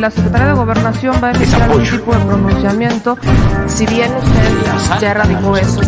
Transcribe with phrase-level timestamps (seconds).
[0.00, 3.18] la Secretaría de Gobernación va a emitir algún tipo de pronunciamiento,
[3.66, 5.80] si bien usted ya erradicó eso,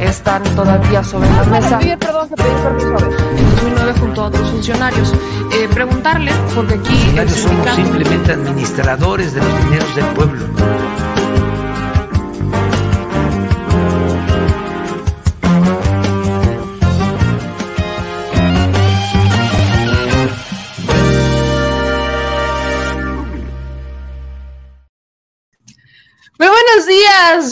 [0.00, 1.78] están todavía sobre la mesa.
[1.82, 5.12] En 2009 junto a otros funcionarios.
[5.52, 7.14] Eh, preguntarle, porque aquí...
[7.16, 10.46] el somos simplemente administradores de los dineros del pueblo.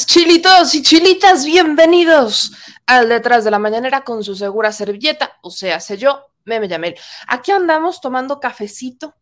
[0.05, 2.52] Chilitos y chilitas, bienvenidos
[2.86, 6.97] al Detrás de la Mañanera con su segura servilleta, o sea, sé yo, Meme Yamel.
[7.28, 9.14] Aquí andamos tomando cafecito.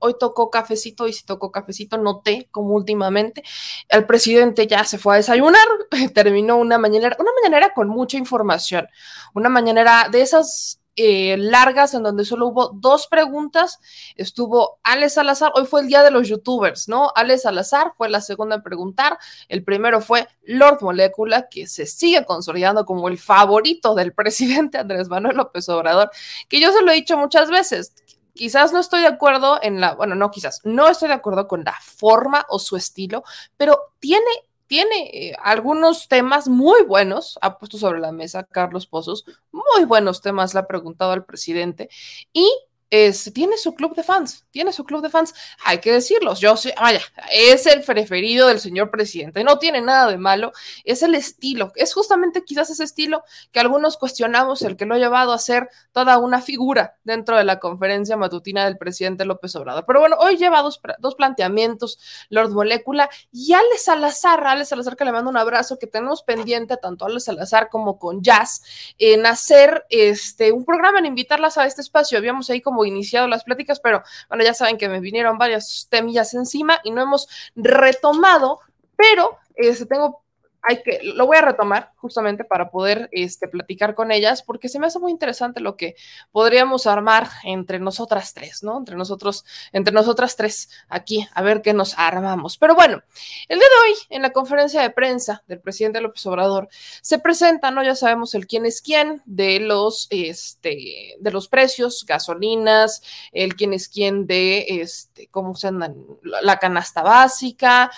[0.00, 3.44] Hoy tocó cafecito y si tocó cafecito, no té, como últimamente.
[3.88, 5.66] El presidente ya se fue a desayunar,
[6.14, 8.88] terminó una mañanera, una mañanera con mucha información,
[9.34, 13.80] una mañanera de esas eh, largas en donde solo hubo dos preguntas.
[14.16, 17.12] Estuvo Ale Salazar, hoy fue el día de los youtubers, ¿no?
[17.14, 19.18] Ale Salazar fue la segunda en preguntar.
[19.48, 25.08] El primero fue Lord Molécula, que se sigue consolidando como el favorito del presidente Andrés
[25.08, 26.10] Manuel López Obrador,
[26.48, 27.94] que yo se lo he dicho muchas veces.
[28.34, 31.64] Quizás no estoy de acuerdo en la, bueno, no quizás, no estoy de acuerdo con
[31.64, 33.24] la forma o su estilo,
[33.58, 34.24] pero tiene
[34.72, 40.22] tiene eh, algunos temas muy buenos, ha puesto sobre la mesa Carlos Pozos, muy buenos
[40.22, 41.90] temas le ha preguntado al presidente
[42.32, 42.50] y
[42.92, 46.58] es, tiene su club de fans, tiene su club de fans, hay que decirlos, yo
[46.58, 47.00] sé, vaya,
[47.32, 50.52] es el preferido del señor presidente, no tiene nada de malo,
[50.84, 54.98] es el estilo, es justamente quizás ese estilo que algunos cuestionamos, el que lo ha
[54.98, 59.84] llevado a ser toda una figura dentro de la conferencia matutina del presidente López Obrador.
[59.86, 61.98] Pero bueno, hoy lleva dos, dos planteamientos,
[62.28, 66.76] Lord Molécula y Ale Salazar, Ale Salazar que le mando un abrazo, que tenemos pendiente
[66.76, 68.62] tanto a Ale Salazar como con Jazz,
[68.98, 72.18] en hacer este, un programa, en invitarlas a este espacio.
[72.18, 76.34] Habíamos ahí como iniciado las pláticas, pero bueno, ya saben que me vinieron varias temillas
[76.34, 78.60] encima y no hemos retomado,
[78.96, 80.22] pero este, tengo
[80.62, 84.78] hay que, lo voy a retomar justamente para poder este, platicar con ellas, porque se
[84.78, 85.96] me hace muy interesante lo que
[86.30, 88.78] podríamos armar entre nosotras tres, ¿no?
[88.78, 92.58] Entre nosotros, entre nosotras tres aquí, a ver qué nos armamos.
[92.58, 93.02] Pero bueno,
[93.48, 96.68] el día de hoy, en la conferencia de prensa del presidente López Obrador,
[97.00, 97.82] se presenta, ¿no?
[97.82, 103.02] Ya sabemos el quién es quién de los, este, de los precios, gasolinas,
[103.32, 107.90] el quién es quién de, este, cómo se andan, la canasta básica,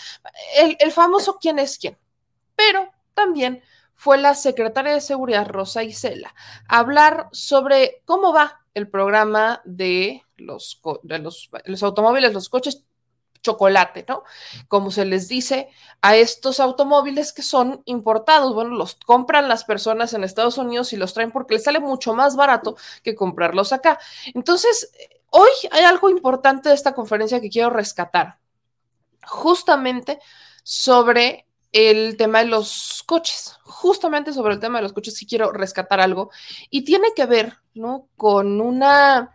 [0.56, 1.98] el, el famoso quién es quién
[2.56, 3.62] pero también
[3.94, 6.34] fue la secretaria de Seguridad, Rosa Isela,
[6.68, 12.84] a hablar sobre cómo va el programa de los, de los, los automóviles, los coches
[13.44, 14.24] chocolate, ¿no?
[14.66, 15.68] Como se les dice
[16.00, 18.54] a estos automóviles que son importados.
[18.54, 22.14] Bueno, los compran las personas en Estados Unidos y los traen porque les sale mucho
[22.14, 24.00] más barato que comprarlos acá.
[24.34, 24.90] Entonces,
[25.30, 28.38] hoy hay algo importante de esta conferencia que quiero rescatar,
[29.24, 30.18] justamente
[30.64, 33.58] sobre el tema de los coches.
[33.64, 36.30] Justamente sobre el tema de los coches sí quiero rescatar algo
[36.70, 38.08] y tiene que ver, ¿no?
[38.16, 39.32] Con una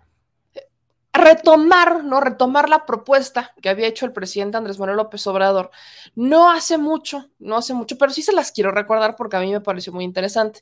[1.12, 2.22] retomar, ¿no?
[2.22, 5.70] Retomar la propuesta que había hecho el presidente Andrés Manuel López Obrador.
[6.16, 9.52] No hace mucho, no hace mucho, pero sí se las quiero recordar porque a mí
[9.52, 10.62] me pareció muy interesante.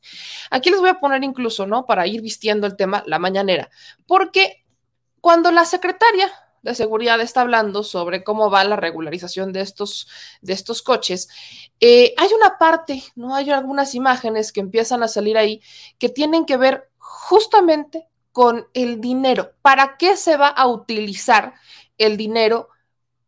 [0.49, 1.85] Aquí les voy a poner incluso, ¿no?
[1.85, 3.69] Para ir vistiendo el tema, la mañanera,
[4.07, 4.65] porque
[5.21, 6.31] cuando la secretaria
[6.67, 10.07] de seguridad está hablando sobre cómo va la regularización de estos,
[10.41, 11.29] de estos coches,
[11.79, 13.33] eh, hay una parte, ¿no?
[13.33, 15.61] Hay algunas imágenes que empiezan a salir ahí
[15.97, 19.53] que tienen que ver justamente con el dinero.
[19.61, 21.53] ¿Para qué se va a utilizar
[21.97, 22.67] el dinero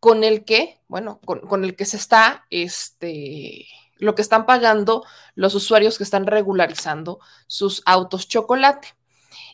[0.00, 3.66] con el que, bueno, con, con el que se está, este,
[3.96, 5.02] lo que están pagando
[5.34, 8.88] los usuarios que están regularizando sus autos chocolate?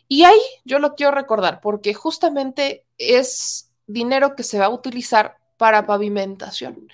[0.09, 5.37] Y ahí yo lo quiero recordar porque justamente es dinero que se va a utilizar
[5.57, 6.87] para pavimentación.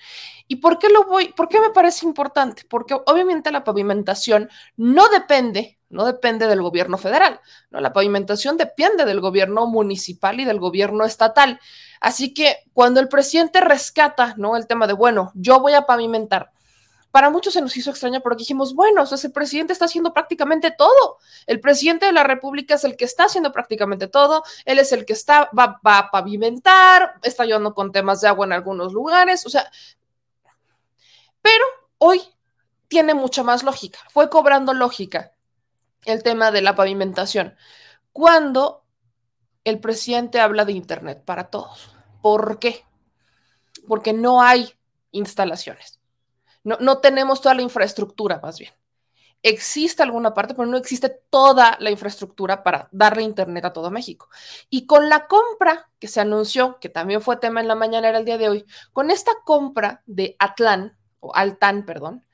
[0.48, 1.28] ¿Y por qué lo voy?
[1.32, 2.64] ¿Por qué me parece importante?
[2.68, 7.80] Porque obviamente la pavimentación no depende, no depende del gobierno federal, ¿no?
[7.80, 11.60] La pavimentación depende del gobierno municipal y del gobierno estatal.
[12.00, 14.56] Así que cuando el presidente rescata, ¿no?
[14.56, 16.52] El tema de, bueno, yo voy a pavimentar,
[17.14, 20.12] para muchos se nos hizo extraño porque dijimos, bueno, o sea, ese presidente está haciendo
[20.12, 21.18] prácticamente todo.
[21.46, 24.42] El presidente de la República es el que está haciendo prácticamente todo.
[24.64, 28.46] Él es el que está, va, va a pavimentar, está ayudando con temas de agua
[28.46, 29.46] en algunos lugares.
[29.46, 29.70] O sea,
[31.40, 31.64] pero
[31.98, 32.20] hoy
[32.88, 34.00] tiene mucha más lógica.
[34.10, 35.34] Fue cobrando lógica
[36.06, 37.54] el tema de la pavimentación
[38.10, 38.82] cuando
[39.62, 41.94] el presidente habla de Internet para todos.
[42.20, 42.84] ¿Por qué?
[43.86, 44.74] Porque no hay
[45.12, 46.00] instalaciones.
[46.64, 48.72] No, no tenemos toda la infraestructura, más bien.
[49.42, 54.28] existe alguna parte, pero no existe toda la infraestructura para darle internet a todo México.
[54.70, 58.18] Y con la compra que se anunció, que también fue tema en la mañana, era
[58.18, 62.24] el día de hoy, con esta compra de Atlan, o Altan, perdón,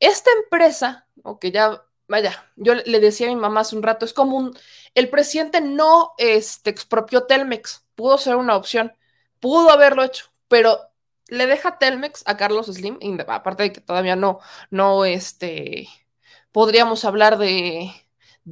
[0.00, 4.04] esta empresa, o que ya, vaya, yo le decía a mi mamá hace un rato,
[4.04, 4.56] es como un,
[4.94, 8.94] el presidente no este, expropió Telmex, pudo ser una opción,
[9.40, 10.78] pudo haberlo hecho, pero
[11.30, 12.98] le deja Telmex a Carlos Slim,
[13.28, 14.40] aparte de que todavía no,
[14.70, 15.88] no, este,
[16.52, 17.90] podríamos hablar de,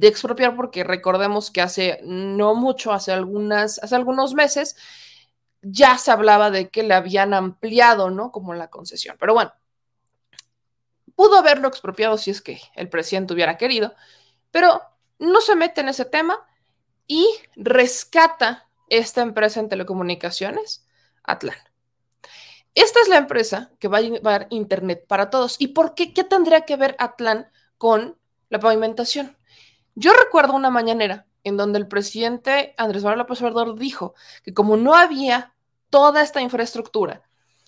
[0.01, 4.77] expropiar porque recordemos que hace no mucho, hace, algunas, hace algunos meses,
[5.61, 8.31] ya se hablaba de que le habían ampliado, ¿no?
[8.31, 9.17] Como la concesión.
[9.19, 9.53] Pero bueno,
[11.15, 13.93] pudo haberlo expropiado si es que el presidente hubiera querido,
[14.51, 14.81] pero
[15.19, 16.47] no se mete en ese tema
[17.07, 17.27] y
[17.57, 20.87] rescata esta empresa en telecomunicaciones,
[21.23, 21.68] Atlan.
[22.79, 25.57] Esta es la empresa que va a llevar Internet para todos.
[25.59, 26.13] ¿Y por qué?
[26.13, 29.37] ¿Qué tendría que ver Atlan con la pavimentación.
[29.95, 34.77] Yo recuerdo una mañanera en donde el presidente Andrés Manuel López Obrador dijo que como
[34.77, 35.55] no había
[35.89, 37.23] toda esta infraestructura,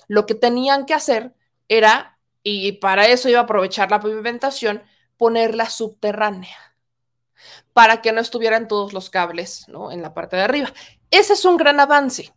[0.08, 1.34] lo que tenían que hacer
[1.68, 4.84] era, y para eso iba a aprovechar la pavimentación,
[5.18, 6.58] ponerla subterránea,
[7.74, 9.92] para que no estuvieran todos los cables ¿no?
[9.92, 10.74] en la parte de arriba.
[11.10, 12.34] Ese es un gran avance.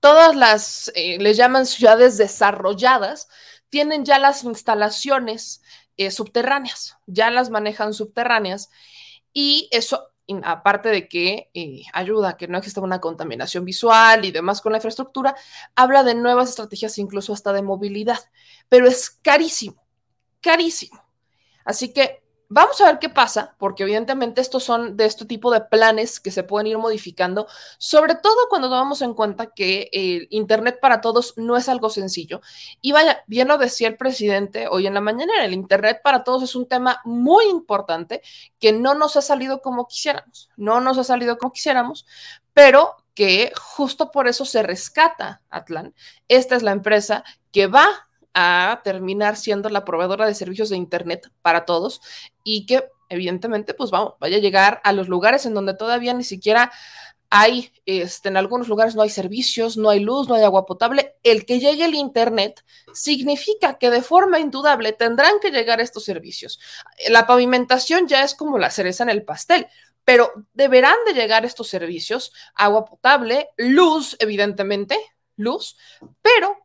[0.00, 3.28] Todas las, eh, les llaman ciudades desarrolladas,
[3.68, 5.62] tienen ya las instalaciones
[5.96, 8.70] eh, subterráneas, ya las manejan subterráneas
[9.32, 10.08] y eso,
[10.44, 14.72] aparte de que eh, ayuda a que no exista una contaminación visual y demás con
[14.72, 15.34] la infraestructura,
[15.74, 18.20] habla de nuevas estrategias incluso hasta de movilidad,
[18.68, 19.84] pero es carísimo,
[20.40, 21.02] carísimo.
[21.64, 22.17] Así que
[22.50, 26.30] Vamos a ver qué pasa, porque evidentemente estos son de este tipo de planes que
[26.30, 27.46] se pueden ir modificando,
[27.76, 32.40] sobre todo cuando tomamos en cuenta que el Internet para todos no es algo sencillo.
[32.80, 36.42] Y vaya, bien lo decía el presidente hoy en la mañana, el Internet para todos
[36.42, 38.22] es un tema muy importante
[38.58, 42.06] que no nos ha salido como quisiéramos, no nos ha salido como quisiéramos,
[42.54, 45.94] pero que justo por eso se rescata Atlan.
[46.28, 48.07] Esta es la empresa que va
[48.40, 52.00] a terminar siendo la proveedora de servicios de Internet para todos
[52.44, 56.22] y que evidentemente pues vamos, vaya a llegar a los lugares en donde todavía ni
[56.22, 56.70] siquiera
[57.30, 61.16] hay, este, en algunos lugares no hay servicios, no hay luz, no hay agua potable.
[61.24, 66.60] El que llegue el Internet significa que de forma indudable tendrán que llegar estos servicios.
[67.08, 69.66] La pavimentación ya es como la cereza en el pastel,
[70.04, 74.96] pero deberán de llegar estos servicios, agua potable, luz, evidentemente,
[75.36, 75.76] luz,
[76.22, 76.56] pero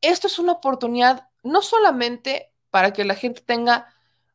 [0.00, 3.86] esto es una oportunidad no solamente para que la gente tenga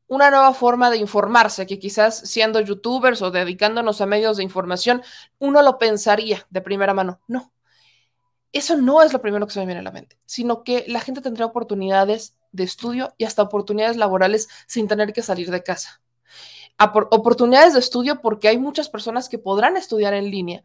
[0.08, 5.02] una nueva forma de informarse, que quizás siendo youtubers o dedicándonos a medios de información,
[5.40, 7.20] uno lo pensaría de primera mano.
[7.28, 7.54] No,
[8.52, 11.00] eso no es lo primero que se me viene a la mente, sino que la
[11.00, 16.02] gente tendrá oportunidades de estudio y hasta oportunidades laborales sin tener que salir de casa.
[16.78, 20.64] oportunidades de estudio porque hay muchas personas que podrán estudiar en línea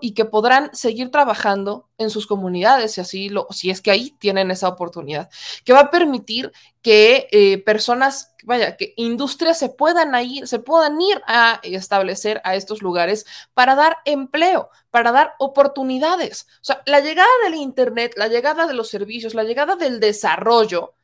[0.00, 4.14] y que podrán seguir trabajando en sus comunidades, si así lo, si es que ahí
[4.18, 5.30] tienen esa oportunidad,
[5.64, 6.52] que va a permitir
[6.82, 12.54] que eh, personas, vaya, que industrias se puedan ir, se puedan ir a establecer a
[12.54, 13.24] estos lugares
[13.54, 16.46] para dar empleo, para dar oportunidades.
[16.60, 20.94] O sea, la llegada del Internet, la llegada de los servicios, la llegada del desarrollo,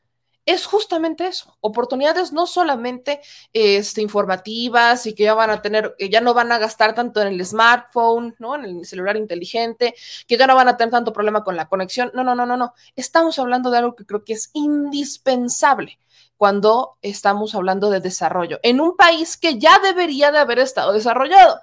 [0.49, 3.21] es justamente eso, oportunidades no solamente
[3.53, 7.21] este, informativas y que ya van a tener, que ya no van a gastar tanto
[7.21, 8.55] en el smartphone, ¿no?
[8.55, 9.95] En el celular inteligente,
[10.27, 12.11] que ya no van a tener tanto problema con la conexión.
[12.15, 12.73] No, no, no, no, no.
[12.97, 15.99] Estamos hablando de algo que creo que es indispensable
[16.39, 21.61] cuando estamos hablando de desarrollo en un país que ya debería de haber estado desarrollado,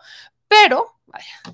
[0.47, 0.95] pero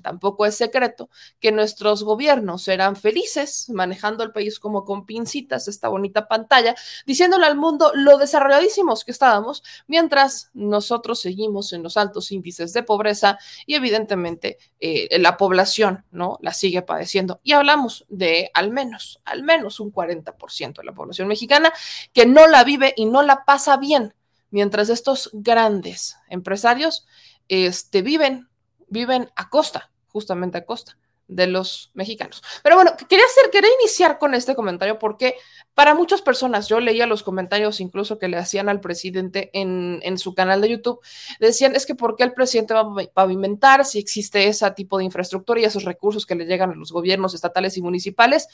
[0.02, 1.08] tampoco es secreto
[1.40, 6.74] que nuestros gobiernos serán felices manejando el país como con pincitas, esta bonita pantalla,
[7.06, 12.82] diciéndole al mundo lo desarrolladísimos que estábamos, mientras nosotros seguimos en los altos índices de
[12.82, 16.38] pobreza y evidentemente eh, la población, ¿no?
[16.40, 17.40] La sigue padeciendo.
[17.42, 21.72] Y hablamos de al menos, al menos un 40% de la población mexicana
[22.12, 24.14] que no la vive y no la pasa bien,
[24.50, 27.06] mientras estos grandes empresarios
[27.48, 28.48] este, viven
[28.92, 32.42] viven a costa, justamente a costa de los mexicanos.
[32.62, 35.36] Pero bueno, quería hacer, quería iniciar con este comentario porque
[35.74, 40.18] para muchas personas, yo leía los comentarios incluso que le hacían al presidente en, en
[40.18, 41.00] su canal de YouTube,
[41.40, 45.04] decían, es que ¿por qué el presidente va a pavimentar si existe ese tipo de
[45.04, 48.48] infraestructura y esos recursos que le llegan a los gobiernos estatales y municipales?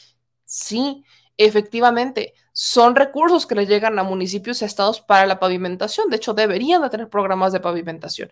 [0.44, 1.02] Sí,
[1.36, 6.10] efectivamente, son recursos que le llegan a municipios y estados para la pavimentación.
[6.10, 8.30] De hecho, deberían de tener programas de pavimentación.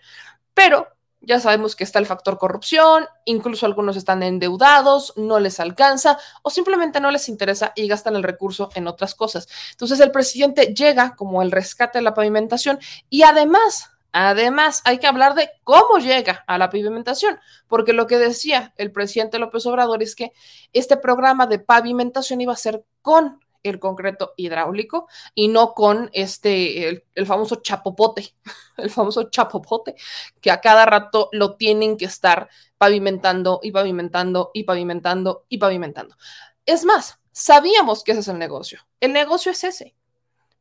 [0.55, 0.89] Pero
[1.26, 6.50] ya sabemos que está el factor corrupción, incluso algunos están endeudados, no les alcanza o
[6.50, 9.49] simplemente no les interesa y gastan el recurso en otras cosas.
[9.73, 12.78] Entonces el presidente llega como el rescate de la pavimentación
[13.11, 18.16] y además Además, hay que hablar de cómo llega a la pavimentación, porque lo que
[18.16, 20.33] decía el presidente López Obrador es que
[20.73, 26.88] este programa de pavimentación iba a ser con el concreto hidráulico y no con este,
[27.14, 28.35] el, famoso chapopote,
[28.76, 29.94] el famoso chapopote,
[30.40, 36.16] que a cada rato lo tienen que estar pavimentando y pavimentando y pavimentando y pavimentando.
[36.64, 38.80] Es más, sabíamos que ese es el negocio.
[39.00, 39.94] El negocio es ese,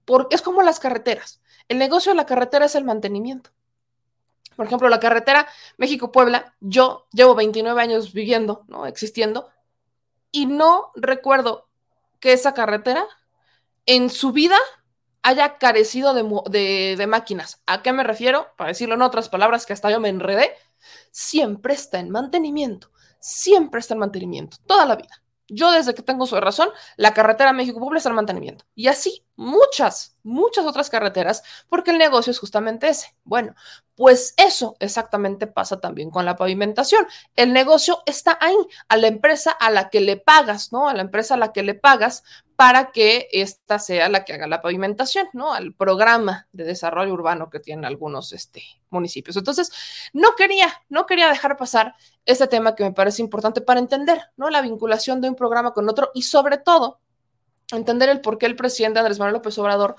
[0.06, 1.42] porque es como las carreteras.
[1.68, 3.52] El negocio de la carretera es el mantenimiento.
[4.56, 5.48] Por ejemplo, la carretera
[5.78, 8.86] México-Puebla, yo llevo 29 años viviendo, ¿no?
[8.86, 9.50] Existiendo,
[10.32, 11.65] y no recuerdo
[12.26, 13.06] que esa carretera
[13.86, 14.58] en su vida
[15.22, 17.62] haya carecido de, de, máquinas.
[17.68, 18.48] ¿A qué me refiero?
[18.58, 20.50] Para decirlo en otras palabras, que hasta yo me enredé,
[21.12, 22.90] siempre está en mantenimiento,
[23.20, 25.22] siempre está en mantenimiento, toda la vida.
[25.50, 28.66] Yo desde que tengo su razón, la carretera México-Puebla está en mantenimiento.
[28.74, 33.16] Y así muchas, muchas otras carreteras, porque el negocio es justamente ese.
[33.24, 33.56] Bueno,
[33.96, 37.06] pues eso exactamente pasa también con la pavimentación.
[37.36, 38.56] El negocio está ahí,
[38.88, 40.90] a la empresa a la que le pagas, ¿no?
[40.90, 42.24] A la empresa a la que le pagas
[42.56, 45.54] para que esta sea la que haga la pavimentación, ¿no?
[45.54, 49.36] Al programa de desarrollo urbano que tienen algunos este, municipios.
[49.36, 49.72] Entonces,
[50.14, 54.50] no quería, no quería dejar pasar este tema que me parece importante para entender, ¿no?
[54.50, 57.00] La vinculación de un programa con otro y sobre todo
[57.72, 59.96] entender el por qué el presidente Andrés Manuel López Obrador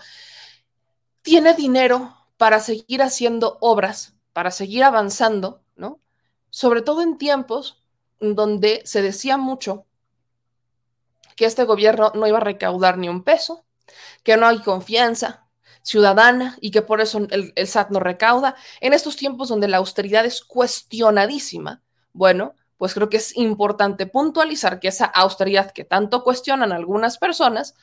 [1.23, 6.01] tiene dinero para seguir haciendo obras, para seguir avanzando, ¿no?
[6.51, 7.83] Sobre todo en tiempos
[8.21, 9.87] donde se decía mucho
[11.35, 13.65] que este gobierno no iba a recaudar ni un peso,
[14.23, 15.47] que no hay confianza
[15.83, 18.57] ciudadana y que por eso el, el SAT no recauda.
[18.81, 21.83] En estos tiempos donde la austeridad es cuestionadísima,
[22.13, 27.75] bueno, pues creo que es importante puntualizar que esa austeridad que tanto cuestionan algunas personas,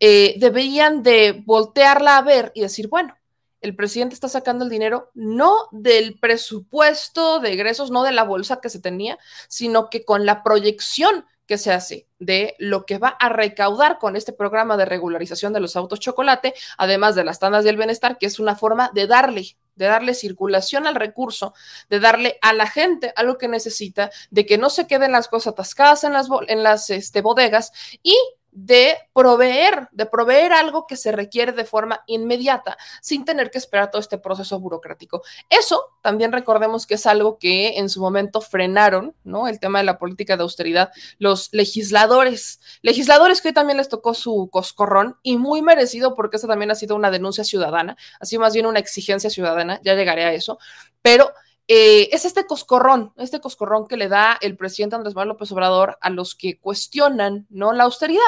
[0.00, 3.16] eh, deberían de voltearla a ver y decir, bueno,
[3.60, 8.60] el presidente está sacando el dinero no del presupuesto de egresos, no de la bolsa
[8.60, 9.18] que se tenía,
[9.48, 14.16] sino que con la proyección que se hace de lo que va a recaudar con
[14.16, 18.26] este programa de regularización de los autos chocolate, además de las tandas del bienestar, que
[18.26, 21.54] es una forma de darle de darle circulación al recurso,
[21.88, 25.52] de darle a la gente algo que necesita, de que no se queden las cosas
[25.52, 27.72] atascadas en las, en las este, bodegas
[28.02, 28.16] y
[28.56, 33.90] de proveer, de proveer algo que se requiere de forma inmediata, sin tener que esperar
[33.90, 35.22] todo este proceso burocrático.
[35.50, 39.46] Eso también recordemos que es algo que en su momento frenaron, ¿no?
[39.46, 44.14] El tema de la política de austeridad, los legisladores, legisladores que hoy también les tocó
[44.14, 48.54] su coscorrón y muy merecido porque eso también ha sido una denuncia ciudadana, así más
[48.54, 50.58] bien una exigencia ciudadana, ya llegaré a eso,
[51.02, 51.30] pero
[51.68, 55.98] eh, es este coscorrón, este coscorrón que le da el presidente Andrés Manuel López Obrador
[56.00, 57.72] a los que cuestionan ¿no?
[57.72, 58.20] la austeridad.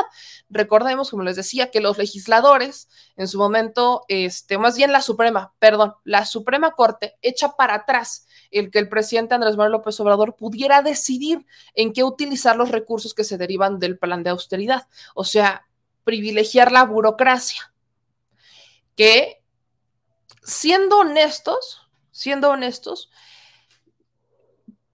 [0.51, 5.55] Recordemos, como les decía, que los legisladores en su momento, este, más bien la Suprema,
[5.61, 10.35] perdón, la Suprema Corte echa para atrás el que el presidente Andrés Manuel López Obrador
[10.35, 15.23] pudiera decidir en qué utilizar los recursos que se derivan del plan de austeridad, o
[15.23, 15.69] sea,
[16.03, 17.73] privilegiar la burocracia,
[18.97, 19.45] que
[20.43, 21.88] siendo honestos,
[22.19, 23.11] siendo honestos,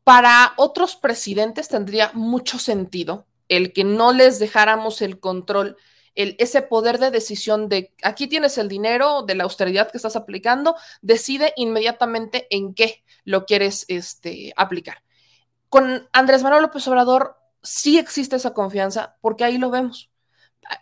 [0.05, 5.79] para otros presidentes tendría mucho sentido el que no les dejáramos el control,
[6.15, 10.17] el, ese poder de decisión de aquí tienes el dinero de la austeridad que estás
[10.17, 15.03] aplicando, decide inmediatamente en qué lo quieres este, aplicar.
[15.71, 20.11] Con Andrés Manuel López Obrador sí existe esa confianza porque ahí lo vemos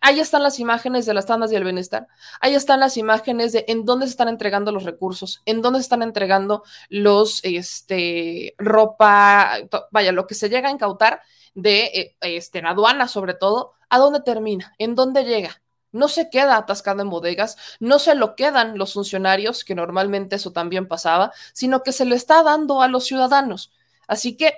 [0.00, 2.08] ahí están las imágenes de las tandas y el bienestar,
[2.40, 5.84] ahí están las imágenes de en dónde se están entregando los recursos, en dónde se
[5.84, 9.58] están entregando los, este, ropa,
[9.90, 11.22] vaya, lo que se llega a incautar
[11.54, 14.74] de, eh, este, en aduana sobre todo, ¿a dónde termina?
[14.78, 15.62] ¿En dónde llega?
[15.90, 20.52] No se queda atascado en bodegas, no se lo quedan los funcionarios, que normalmente eso
[20.52, 23.72] también pasaba, sino que se le está dando a los ciudadanos.
[24.06, 24.54] Así que,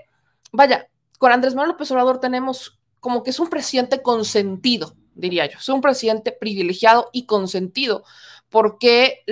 [0.52, 0.88] vaya,
[1.18, 5.58] con Andrés Manuel López Obrador tenemos como que es un presidente consentido, diría yo.
[5.58, 8.04] Es un presidente privilegiado y consentido
[8.48, 9.24] porque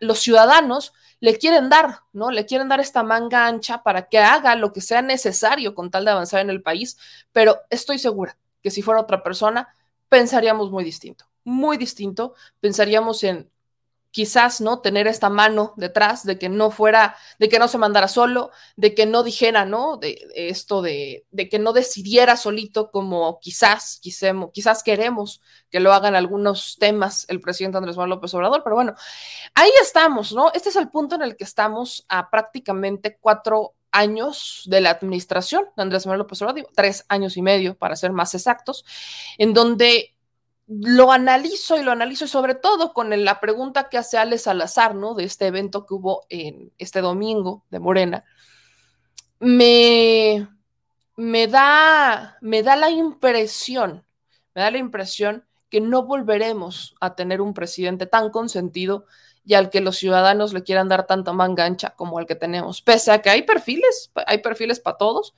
[0.00, 2.30] los ciudadanos le quieren dar, ¿no?
[2.30, 6.04] Le quieren dar esta manga ancha para que haga lo que sea necesario con tal
[6.04, 6.98] de avanzar en el país,
[7.32, 9.68] pero estoy segura que si fuera otra persona,
[10.08, 13.50] pensaríamos muy distinto, muy distinto, pensaríamos en
[14.14, 14.78] quizás, ¿no?
[14.78, 18.94] Tener esta mano detrás de que no fuera, de que no se mandara solo, de
[18.94, 19.96] que no dijera, ¿no?
[19.96, 25.92] De, esto de, de, que no decidiera solito como quizás, quisemos, quizás queremos que lo
[25.92, 28.94] hagan algunos temas el presidente Andrés Manuel López Obrador, pero bueno,
[29.56, 30.52] ahí estamos, ¿no?
[30.54, 35.64] Este es el punto en el que estamos a prácticamente cuatro años de la administración
[35.76, 38.84] de Andrés Manuel López Obrador, tres años y medio para ser más exactos,
[39.38, 40.13] en donde
[40.66, 45.14] lo analizo y lo analizo sobre todo con la pregunta que hace Alex Salazar, ¿no?
[45.14, 48.24] De este evento que hubo en este domingo de Morena.
[49.40, 50.48] Me,
[51.16, 54.06] me, da, me da la impresión,
[54.54, 59.06] me da la impresión que no volveremos a tener un presidente tan consentido
[59.44, 62.80] y al que los ciudadanos le quieran dar tanta mangancha como al que tenemos.
[62.80, 65.34] Pese a que hay perfiles, hay perfiles para todos,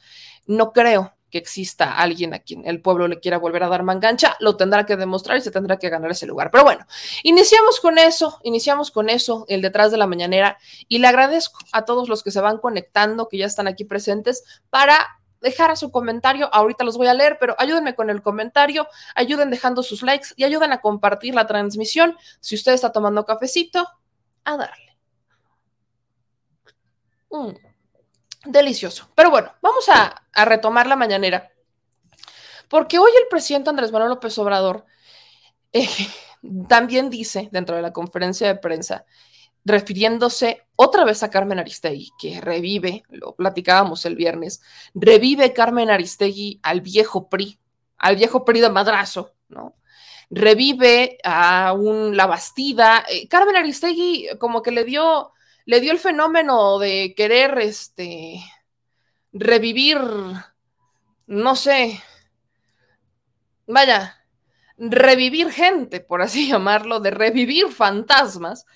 [0.47, 4.57] no creo exista alguien a quien el pueblo le quiera volver a dar mangancha, lo
[4.57, 6.51] tendrá que demostrar y se tendrá que ganar ese lugar.
[6.51, 6.87] Pero bueno,
[7.23, 11.85] iniciamos con eso, iniciamos con eso, el detrás de la mañanera, y le agradezco a
[11.85, 15.07] todos los que se van conectando, que ya están aquí presentes, para
[15.41, 16.49] dejar a su comentario.
[16.53, 20.45] Ahorita los voy a leer, pero ayúdenme con el comentario, ayuden dejando sus likes y
[20.45, 22.17] ayuden a compartir la transmisión.
[22.41, 23.87] Si usted está tomando cafecito,
[24.45, 24.97] a darle.
[27.31, 27.67] Mm
[28.47, 29.09] delicioso.
[29.15, 31.51] Pero bueno, vamos a, retomar la mañanera.
[32.69, 34.85] Porque hoy el presidente Andrés Manuel López Obrador
[35.73, 35.89] eh,
[36.69, 39.05] también dice dentro de la conferencia de prensa,
[39.65, 44.61] refiriéndose otra vez a Carmen Aristegui, que revive, lo platicábamos el viernes,
[44.95, 47.59] revive Carmen Aristegui al viejo PRI,
[47.99, 49.77] al viejo PRI de madrazo, ¿no?
[50.29, 53.05] Revive a un La Bastida.
[53.09, 55.33] Eh, Carmen Aristegui como que le dio
[55.67, 58.41] le dio el fenómeno de querer este,
[59.39, 59.99] revivir,
[61.27, 62.03] no sé,
[63.67, 64.25] vaya,
[64.79, 68.67] revivir gente, por así llamarlo, de revivir fantasmas,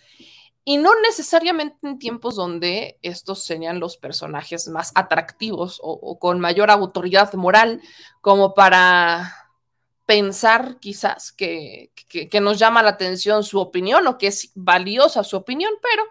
[0.65, 6.71] y no necesariamente en tiempos donde estos serían los personajes más atractivos o, con mayor
[6.71, 7.81] autoridad moral,
[8.21, 9.35] como para
[10.05, 15.37] pensar quizás que, que, nos llama la atención su opinión o que es valiosa su
[15.37, 16.03] opinión, pero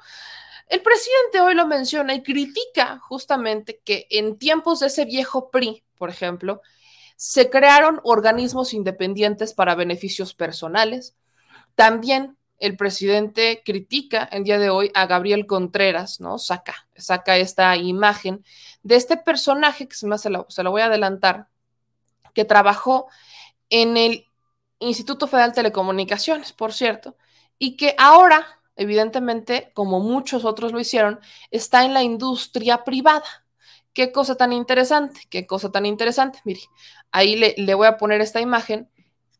[0.69, 5.83] el presidente hoy lo menciona y critica justamente que en tiempos de ese viejo PRI,
[5.97, 6.61] por ejemplo,
[7.15, 11.15] se crearon organismos independientes para beneficios personales.
[11.73, 16.37] También el presidente critica el día de hoy a Gabriel Contreras, ¿no?
[16.37, 18.45] Saca, saca esta imagen
[18.83, 21.47] de este personaje que se, me se, lo, se lo voy a adelantar,
[22.33, 23.07] que trabajó
[23.69, 24.25] en el
[24.77, 27.17] Instituto Federal de Telecomunicaciones, por cierto,
[27.57, 31.19] y que ahora evidentemente, como muchos otros lo hicieron,
[31.51, 33.25] está en la industria privada.
[33.93, 36.39] Qué cosa tan interesante, qué cosa tan interesante.
[36.45, 36.61] Mire,
[37.11, 38.89] ahí le, voy a poner esta imagen.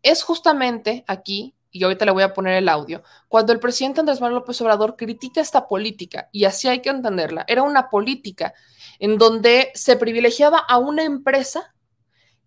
[0.03, 4.19] Es justamente aquí, y ahorita le voy a poner el audio, cuando el presidente Andrés
[4.19, 8.53] Manuel López Obrador critica esta política, y así hay que entenderla, era una política
[8.99, 11.73] en donde se privilegiaba a una empresa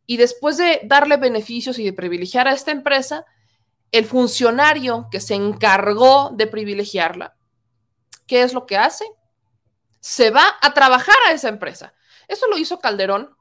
[0.07, 3.25] y después de darle beneficios y de privilegiar a esta empresa,
[3.93, 7.37] el funcionario que se encargó de privilegiarla,
[8.27, 9.05] ¿qué es lo que hace?
[10.01, 11.95] Se va a trabajar a esa empresa.
[12.27, 13.37] Eso lo hizo Calderón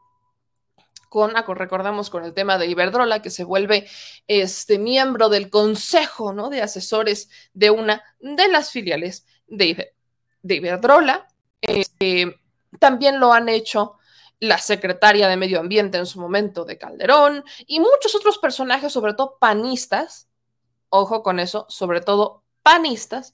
[1.11, 3.85] con, ah, recordamos con el tema de Iberdrola, que se vuelve
[4.27, 6.49] este miembro del consejo ¿no?
[6.49, 9.93] de asesores de una de las filiales de,
[10.41, 11.27] de Iberdrola.
[11.59, 12.39] Este,
[12.79, 13.97] también lo han hecho
[14.39, 19.13] la secretaria de Medio Ambiente en su momento de Calderón y muchos otros personajes, sobre
[19.13, 20.29] todo panistas,
[20.91, 23.33] ojo con eso, sobre todo panistas,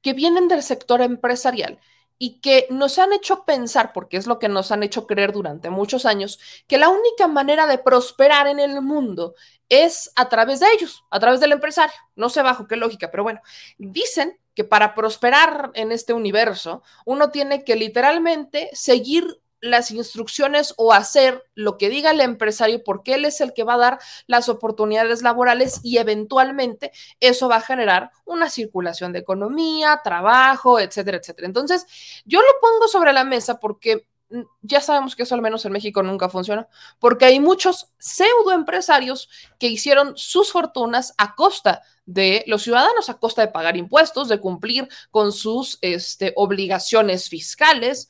[0.00, 1.80] que vienen del sector empresarial
[2.18, 5.70] y que nos han hecho pensar, porque es lo que nos han hecho creer durante
[5.70, 9.34] muchos años, que la única manera de prosperar en el mundo
[9.68, 11.94] es a través de ellos, a través del empresario.
[12.16, 13.40] No sé bajo qué lógica, pero bueno,
[13.78, 20.92] dicen que para prosperar en este universo, uno tiene que literalmente seguir las instrucciones o
[20.92, 24.48] hacer lo que diga el empresario porque él es el que va a dar las
[24.48, 31.46] oportunidades laborales y eventualmente eso va a generar una circulación de economía, trabajo, etcétera, etcétera.
[31.46, 31.86] Entonces,
[32.24, 35.72] yo lo pongo sobre la mesa porque mm, ya sabemos que eso al menos en
[35.72, 36.68] México nunca funciona,
[36.98, 43.18] porque hay muchos pseudo empresarios que hicieron sus fortunas a costa de los ciudadanos, a
[43.18, 48.08] costa de pagar impuestos, de cumplir con sus este, obligaciones fiscales,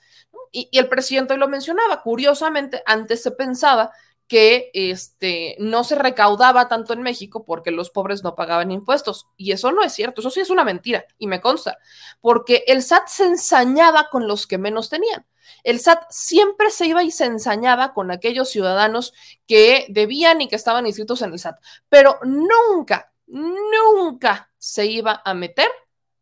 [0.53, 3.93] y, el presidente lo mencionaba, curiosamente, antes se pensaba
[4.27, 9.27] que este, no se recaudaba tanto en México porque los pobres no pagaban impuestos.
[9.37, 11.79] Y eso no es cierto, eso sí es una mentira, y me consta,
[12.21, 15.27] porque el SAT se ensañaba con los que menos tenían.
[15.65, 19.15] El SAT siempre se iba y se ensañaba con aquellos ciudadanos
[19.47, 21.59] que debían y que estaban inscritos en el SAT,
[21.89, 25.69] pero nunca, nunca se iba a meter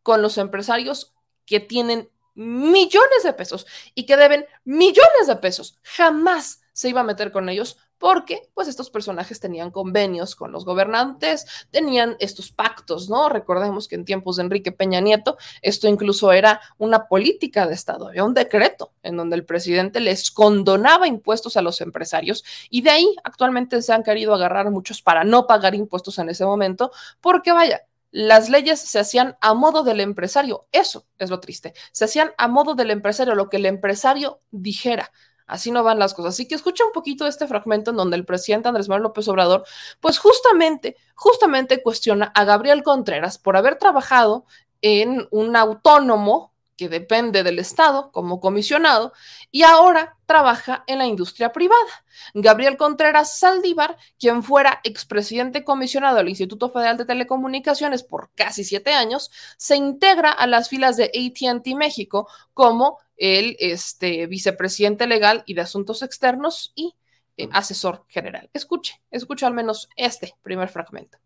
[0.02, 5.79] con los empresarios que tienen millones de pesos y que deben millones de pesos.
[5.83, 10.66] Jamás se iba a meter con ellos porque pues estos personajes tenían convenios con los
[10.66, 13.31] gobernantes, tenían estos pactos, ¿no?
[13.31, 18.09] Recordemos que en tiempos de Enrique Peña Nieto esto incluso era una política de Estado,
[18.09, 22.90] había un decreto en donde el presidente les condonaba impuestos a los empresarios y de
[22.90, 27.53] ahí actualmente se han querido agarrar muchos para no pagar impuestos en ese momento, porque
[27.53, 30.66] vaya, las leyes se hacían a modo del empresario.
[30.72, 31.74] Eso es lo triste.
[31.92, 35.12] Se hacían a modo del empresario, lo que el empresario dijera.
[35.46, 36.33] Así no van las cosas.
[36.33, 39.64] Así que escucha un poquito este fragmento en donde el presidente Andrés Manuel López Obrador,
[40.00, 44.46] pues justamente, justamente cuestiona a Gabriel Contreras por haber trabajado
[44.81, 49.12] en un autónomo que depende del Estado como comisionado
[49.50, 52.04] y ahora trabaja en la industria privada.
[52.34, 58.92] Gabriel Contreras Saldívar, quien fuera expresidente comisionado del Instituto Federal de Telecomunicaciones por casi siete
[58.92, 65.54] años, se integra a las filas de ATT México como el este, vicepresidente legal y
[65.54, 66.94] de asuntos externos y
[67.38, 68.50] eh, asesor general.
[68.52, 71.18] Escuche, escuche al menos este primer fragmento.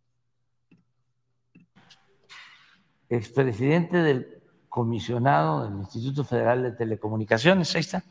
[3.09, 4.40] Expresidente del
[4.71, 8.03] comisionado del Instituto Federal de Telecomunicaciones, ahí está.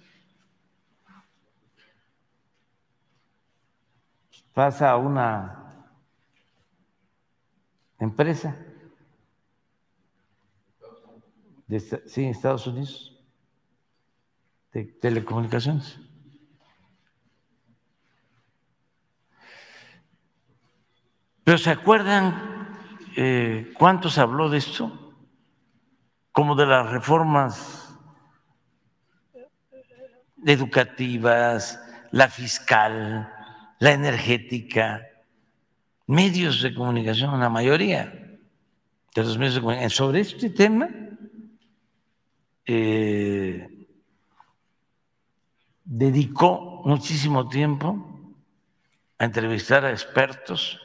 [4.54, 5.88] Pasa a una
[7.98, 8.56] empresa
[11.66, 13.18] de sí, Estados Unidos
[14.74, 15.98] de telecomunicaciones.
[21.44, 22.76] Pero ¿se acuerdan
[23.16, 25.09] eh, cuánto se habló de esto?
[26.40, 27.94] Como de las reformas
[30.46, 31.78] educativas,
[32.12, 33.30] la fiscal,
[33.78, 35.06] la energética,
[36.08, 38.06] medios de comunicación, la mayoría
[39.14, 39.90] de los medios de comunicación.
[39.90, 40.88] Sobre este tema,
[42.66, 43.90] eh,
[45.84, 48.32] dedicó muchísimo tiempo
[49.18, 50.80] a entrevistar a expertos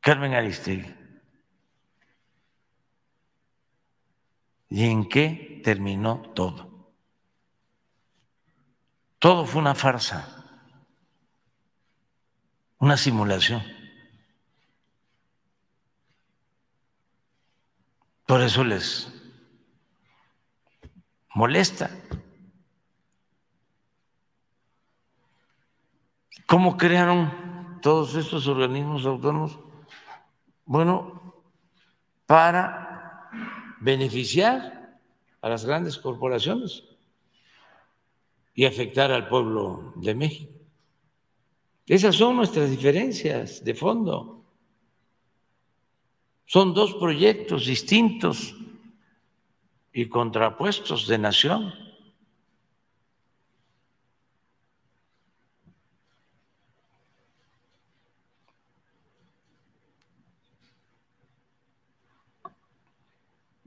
[0.00, 0.97] Carmen Aristegui.
[4.70, 6.68] ¿Y en qué terminó todo?
[9.18, 10.62] Todo fue una farsa,
[12.78, 13.62] una simulación.
[18.26, 19.10] Por eso les
[21.34, 21.90] molesta.
[26.46, 29.58] ¿Cómo crearon todos estos organismos autónomos?
[30.64, 31.34] Bueno,
[32.26, 32.87] para
[33.80, 34.98] beneficiar
[35.40, 36.84] a las grandes corporaciones
[38.54, 40.52] y afectar al pueblo de México.
[41.86, 44.44] Esas son nuestras diferencias de fondo.
[46.44, 48.54] Son dos proyectos distintos
[49.92, 51.72] y contrapuestos de nación.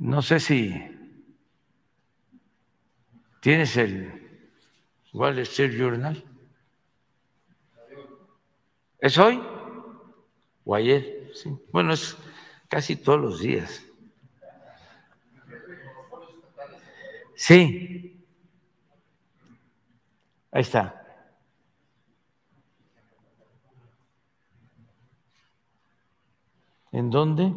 [0.02, 0.74] No sé si
[3.40, 4.50] tienes el
[5.14, 6.26] Wall Street Journal.
[8.98, 9.40] ¿Es hoy?
[10.66, 11.32] ¿O ayer?
[11.36, 11.56] Sí.
[11.72, 12.18] Bueno, es
[12.68, 13.86] casi todos los días.
[17.36, 18.26] Sí.
[20.52, 20.98] Ahí está.
[26.92, 27.54] ¿En dónde?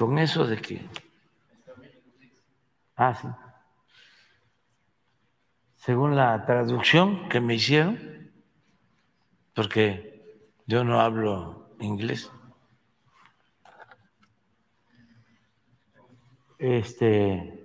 [0.00, 0.88] Con eso de que...
[2.96, 3.28] Ah, sí.
[5.74, 8.32] Según la traducción que me hicieron,
[9.54, 12.32] porque yo no hablo inglés,
[16.56, 17.62] este,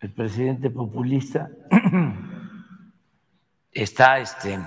[0.00, 1.48] el presidente populista
[3.72, 4.58] está, este,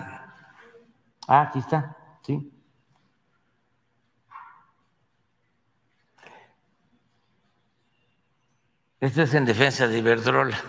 [1.28, 2.51] ah, aquí está, sí,
[9.02, 10.60] Esto es en defensa de Iberdrola.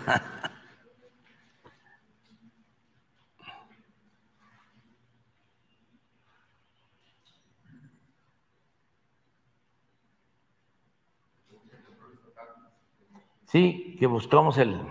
[13.45, 14.81] Sí, que buscamos el,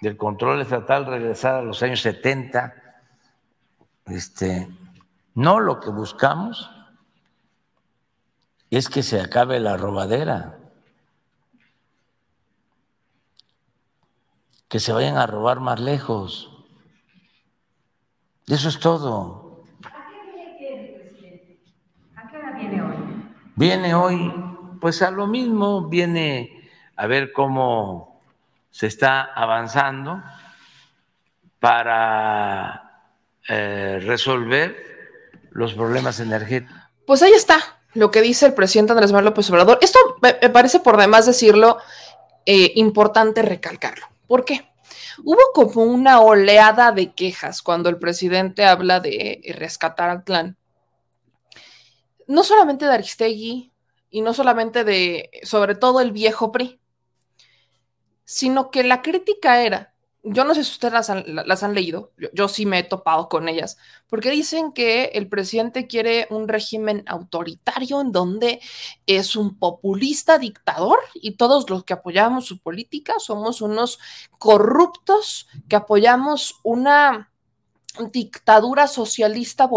[0.00, 2.74] el, control estatal regresar a los años 70.
[4.06, 4.70] Este,
[5.34, 6.70] no lo que buscamos
[8.70, 10.59] es que se acabe la robadera.
[14.70, 16.48] Que se vayan a robar más lejos.
[18.46, 19.64] Eso es todo.
[22.16, 22.96] ¿A qué hora viene hoy?
[23.56, 24.32] Viene hoy
[24.80, 28.22] pues a lo mismo viene a ver cómo
[28.70, 30.22] se está avanzando
[31.58, 33.04] para
[33.48, 34.76] eh, resolver
[35.50, 36.78] los problemas energéticos.
[37.06, 37.58] Pues ahí está
[37.94, 39.78] lo que dice el presidente Andrés Manuel López Obrador.
[39.82, 41.78] Esto me, parece por demás decirlo
[42.46, 44.06] eh, importante recalcarlo.
[44.30, 44.70] ¿Por qué?
[45.24, 50.56] Hubo como una oleada de quejas cuando el presidente habla de rescatar al clan.
[52.28, 53.72] No solamente de Aristegui
[54.08, 56.80] y no solamente de, sobre todo, el viejo PRI,
[58.22, 59.89] sino que la crítica era
[60.22, 63.78] yo no sé si ustedes las han, leído, yo, sí me he topado con ellas,
[64.06, 68.60] porque dicen que el presidente quiere un régimen autoritario en donde
[69.06, 73.98] es un populista dictador y todos los que apoyamos su política somos unos
[74.38, 77.32] corruptos que apoyamos una
[78.12, 79.68] dictadura socialista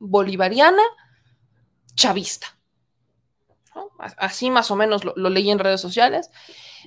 [0.00, 0.82] bolivariana
[1.94, 2.58] chavista.
[3.98, 6.30] Así más o menos lo leí en redes sociales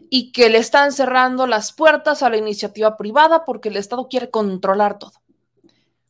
[0.09, 4.29] y que le están cerrando las puertas a la iniciativa privada porque el Estado quiere
[4.29, 5.13] controlar todo.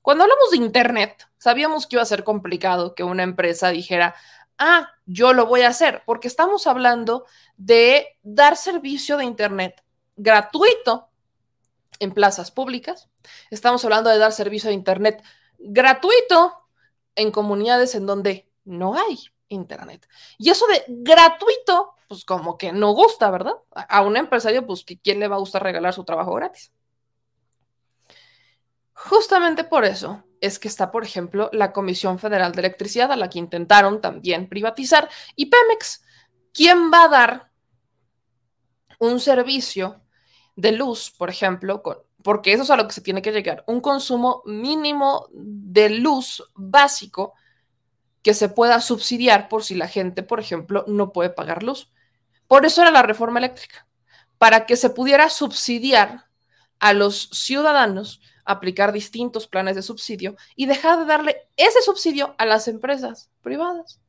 [0.01, 4.15] Cuando hablamos de Internet, sabíamos que iba a ser complicado que una empresa dijera,
[4.57, 7.25] ah, yo lo voy a hacer, porque estamos hablando
[7.57, 9.83] de dar servicio de Internet
[10.15, 11.09] gratuito
[11.99, 13.09] en plazas públicas,
[13.49, 15.23] estamos hablando de dar servicio de Internet
[15.57, 16.67] gratuito
[17.15, 20.08] en comunidades en donde no hay Internet.
[20.38, 23.55] Y eso de gratuito pues como que no gusta, ¿verdad?
[23.71, 26.71] A un empresario, pues ¿quién le va a gustar regalar su trabajo gratis?
[28.93, 33.29] Justamente por eso es que está, por ejemplo, la Comisión Federal de Electricidad, a la
[33.29, 36.03] que intentaron también privatizar, y Pemex.
[36.53, 37.51] ¿Quién va a dar
[38.99, 40.01] un servicio
[40.55, 43.63] de luz, por ejemplo, con, porque eso es a lo que se tiene que llegar,
[43.67, 47.34] un consumo mínimo de luz básico
[48.25, 51.91] que se pueda subsidiar por si la gente, por ejemplo, no puede pagar luz.
[52.47, 53.88] Por eso era la reforma eléctrica,
[54.39, 56.25] para que se pudiera subsidiar
[56.79, 62.47] a los ciudadanos, aplicar distintos planes de subsidio y dejar de darle ese subsidio a
[62.47, 64.01] las empresas privadas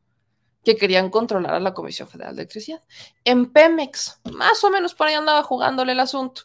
[0.64, 2.82] que querían controlar a la Comisión Federal de Electricidad.
[3.22, 6.44] En Pemex, más o menos por ahí andaba jugándole el asunto.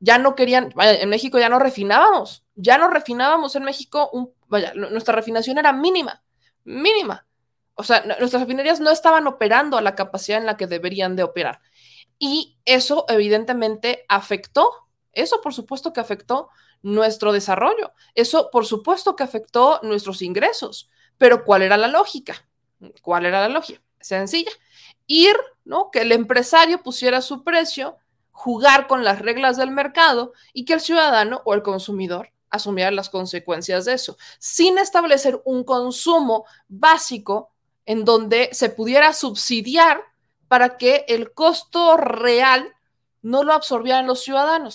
[0.00, 5.14] Ya no querían, en México ya no refinábamos, ya no refinábamos en México, vaya, nuestra
[5.14, 6.22] refinación era mínima,
[6.66, 7.26] mínima.
[7.74, 11.22] O sea, nuestras refinerías no estaban operando a la capacidad en la que deberían de
[11.22, 11.60] operar.
[12.18, 14.70] Y eso evidentemente afectó,
[15.12, 16.48] eso por supuesto que afectó
[16.82, 20.90] nuestro desarrollo, eso por supuesto que afectó nuestros ingresos.
[21.18, 22.48] Pero ¿cuál era la lógica?
[23.02, 23.82] ¿Cuál era la lógica?
[24.00, 24.50] Sencilla.
[25.06, 25.90] Ir, ¿no?
[25.90, 27.96] Que el empresario pusiera su precio,
[28.32, 33.10] jugar con las reglas del mercado y que el ciudadano o el consumidor asumiera las
[33.10, 37.52] consecuencias de eso, sin establecer un consumo básico
[37.84, 40.00] en donde se pudiera subsidiar
[40.48, 42.72] para que el costo real
[43.22, 44.74] no lo absorbieran los ciudadanos,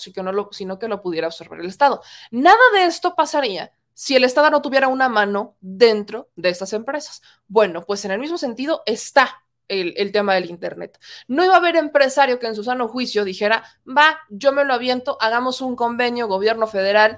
[0.50, 2.02] sino que lo pudiera absorber el Estado.
[2.30, 7.22] Nada de esto pasaría si el Estado no tuviera una mano dentro de estas empresas.
[7.46, 10.98] Bueno, pues en el mismo sentido está el, el, tema del Internet.
[11.28, 14.74] No iba a haber empresario que en su sano juicio dijera, va, yo me lo
[14.74, 17.16] aviento, hagamos un convenio, gobierno federal.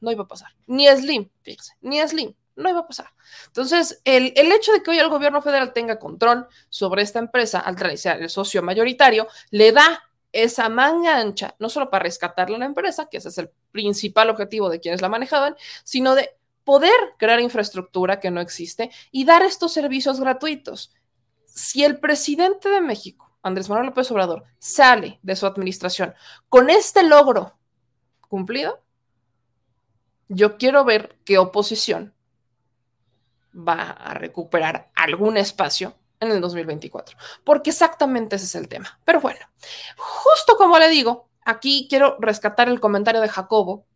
[0.00, 0.54] No iba a pasar.
[0.66, 3.12] Ni Slim, fíjese, ni Slim no iba a pasar.
[3.46, 7.76] Entonces, el, hecho de que hoy el gobierno federal tenga control sobre esta empresa, al
[7.76, 12.66] realizar el socio mayoritario, le da esa manga ancha, no solo para rescatarle a la
[12.66, 15.54] empresa, que ese es el principal objetivo de quienes la manejaban,
[15.84, 16.30] sino de
[16.64, 20.92] poder crear infraestructura que no existe y dar estos servicios gratuitos.
[21.46, 26.14] Si el presidente de México, Andrés Manuel López Obrador, sale de su administración
[26.48, 27.56] con este logro
[28.28, 28.82] cumplido,
[30.28, 32.14] yo quiero ver qué oposición
[33.56, 38.98] va a recuperar algún espacio en el 2024, porque exactamente ese es el tema.
[39.04, 39.40] Pero bueno,
[39.96, 43.86] justo como le digo, aquí quiero rescatar el comentario de Jacobo,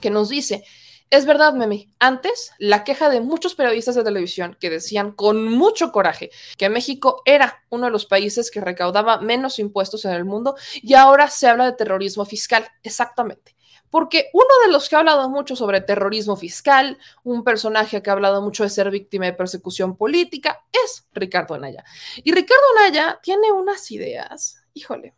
[0.00, 0.64] que nos dice,
[1.10, 5.90] es verdad, Memi, antes la queja de muchos periodistas de televisión que decían con mucho
[5.90, 10.56] coraje que México era uno de los países que recaudaba menos impuestos en el mundo
[10.74, 12.68] y ahora se habla de terrorismo fiscal.
[12.82, 13.57] Exactamente
[13.90, 18.12] porque uno de los que ha hablado mucho sobre terrorismo fiscal, un personaje que ha
[18.12, 21.84] hablado mucho de ser víctima de persecución política, es Ricardo Anaya.
[22.16, 25.14] Y Ricardo Anaya tiene unas ideas, híjole,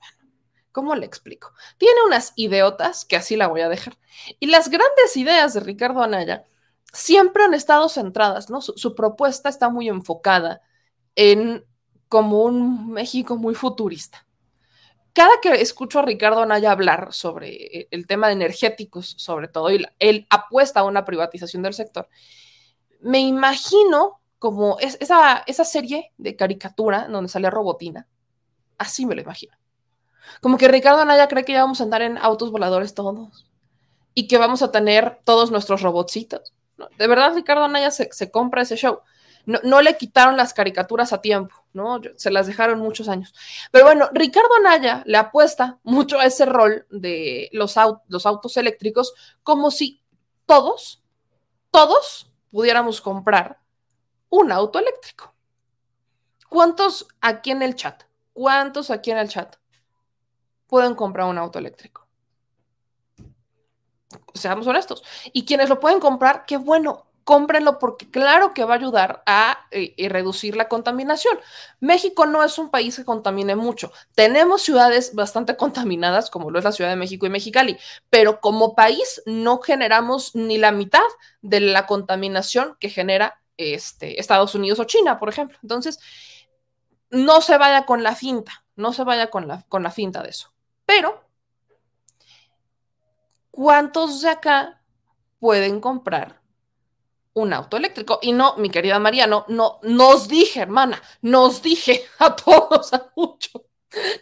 [0.73, 1.53] ¿cómo le explico?
[1.79, 3.99] Tiene unas idiotas, que así la voy a dejar.
[4.39, 6.45] Y las grandes ideas de Ricardo Anaya
[6.93, 8.61] siempre han estado centradas, ¿no?
[8.61, 10.63] su propuesta está muy enfocada
[11.15, 11.65] en
[12.09, 14.27] como un México muy futurista
[15.13, 19.71] cada que escucho a Ricardo Anaya hablar sobre eh, el tema de energéticos, sobre todo,
[19.71, 22.09] y él apuesta a una privatización del sector,
[23.01, 28.09] me imagino como es, esa, esa serie de caricatura donde salía Robotina.
[28.79, 29.55] Así me lo imagino.
[30.41, 33.47] Como que Ricardo Anaya cree que ya vamos a andar en autos voladores todos
[34.15, 36.55] y que vamos a tener todos nuestros robotcitos.
[36.99, 39.01] De verdad, Ricardo Anaya se, se compra ese show.
[39.47, 42.01] No, le quitaron las caricaturas a tiempo, ¿no?
[42.17, 43.35] Se las dejaron muchos años.
[43.71, 47.75] Pero bueno, Ricardo Anaya le apuesta mucho a ese rol de los,
[48.09, 50.03] los autos eléctricos como si
[50.47, 51.03] todos,
[51.71, 53.61] todos pudiéramos comprar
[54.29, 55.35] un auto eléctrico.
[56.49, 58.03] ¿Cuántos aquí en el chat?
[58.33, 59.57] ¿Cuántos aquí en el chat
[60.67, 62.07] pueden comprar un auto eléctrico?
[64.35, 65.03] Seamos honestos.
[65.33, 69.57] Y quienes lo pueden comprar, qué bueno, cómprenlo porque claro que va a ayudar a
[69.71, 71.39] eh, eh, reducir la contaminación.
[71.79, 73.93] México no es un país que contamine mucho.
[74.17, 78.75] Tenemos ciudades bastante contaminadas, como lo es la Ciudad de México y Mexicali, pero como
[78.75, 81.07] país no generamos ni la mitad
[81.41, 85.57] de la contaminación que genera este, Estados Unidos o China, por ejemplo.
[85.63, 86.01] Entonces,
[87.11, 90.31] no se vaya con la finta, no se vaya con la, con la finta de
[90.31, 90.53] eso.
[90.85, 91.23] Pero,
[93.53, 94.83] ¿cuántos de acá
[95.39, 96.40] pueden comprar
[97.35, 98.19] un auto eléctrico?
[98.23, 103.63] Y no, mi querida Mariano, no, nos dije, hermana, nos dije a todos, a muchos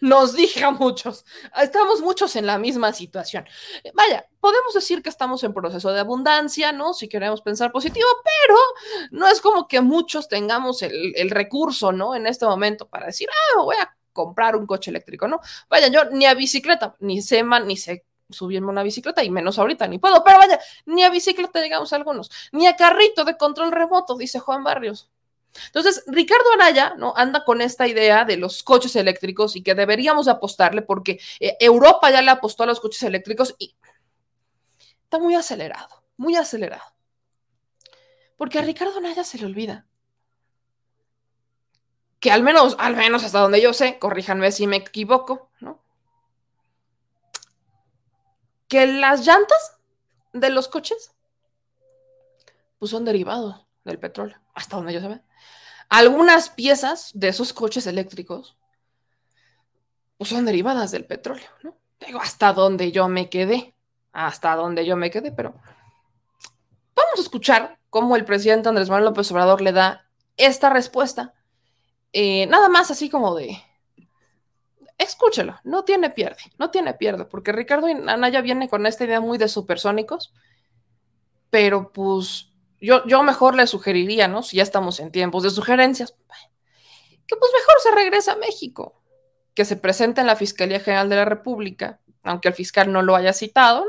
[0.00, 1.24] nos dije a muchos,
[1.60, 3.44] estamos muchos en la misma situación.
[3.94, 6.94] Vaya, podemos decir que estamos en proceso de abundancia, ¿no?
[6.94, 8.58] Si queremos pensar positivo, pero
[9.10, 12.14] no es como que muchos tengamos el, recurso, ¿no?
[12.14, 15.40] En este momento para decir, ah, voy a comprar un coche eléctrico, ¿no?
[15.68, 19.86] Vaya, yo ni a bicicleta, ni sé, ni sé subirme una bicicleta y menos ahorita
[19.86, 24.16] ni puedo, pero vaya, ni a bicicleta llegamos algunos, ni a carrito de control remoto,
[24.16, 25.10] dice Juan Barrios.
[25.66, 27.14] Entonces, Ricardo Anaya ¿no?
[27.16, 32.10] anda con esta idea de los coches eléctricos y que deberíamos apostarle porque eh, Europa
[32.10, 33.74] ya le apostó a los coches eléctricos y
[35.04, 36.94] está muy acelerado, muy acelerado.
[38.36, 39.88] Porque a Ricardo Anaya se le olvida
[42.20, 45.80] que al menos, al menos hasta donde yo sé, corríjanme si me equivoco, ¿no?
[48.68, 49.76] Que las llantas
[50.32, 51.12] de los coches
[52.78, 55.22] pues son derivados del petróleo, hasta donde yo sé
[55.88, 58.56] algunas piezas de esos coches eléctricos
[60.16, 61.76] pues, son derivadas del petróleo, ¿no?
[62.04, 63.74] Digo, hasta donde yo me quedé,
[64.12, 65.54] hasta donde yo me quedé, pero
[66.94, 71.34] vamos a escuchar cómo el presidente Andrés Manuel López Obrador le da esta respuesta.
[72.12, 73.58] Eh, nada más así como de,
[74.98, 79.38] escúchelo, no tiene pierde, no tiene pierde, porque Ricardo Anaya viene con esta idea muy
[79.38, 80.34] de supersónicos,
[81.50, 84.42] pero pues yo, yo mejor le sugeriría, ¿no?
[84.42, 86.14] Si ya estamos en tiempos de sugerencias,
[87.26, 89.00] que pues mejor se regrese a México,
[89.54, 93.16] que se presente en la Fiscalía General de la República, aunque el fiscal no lo
[93.16, 93.84] haya citado,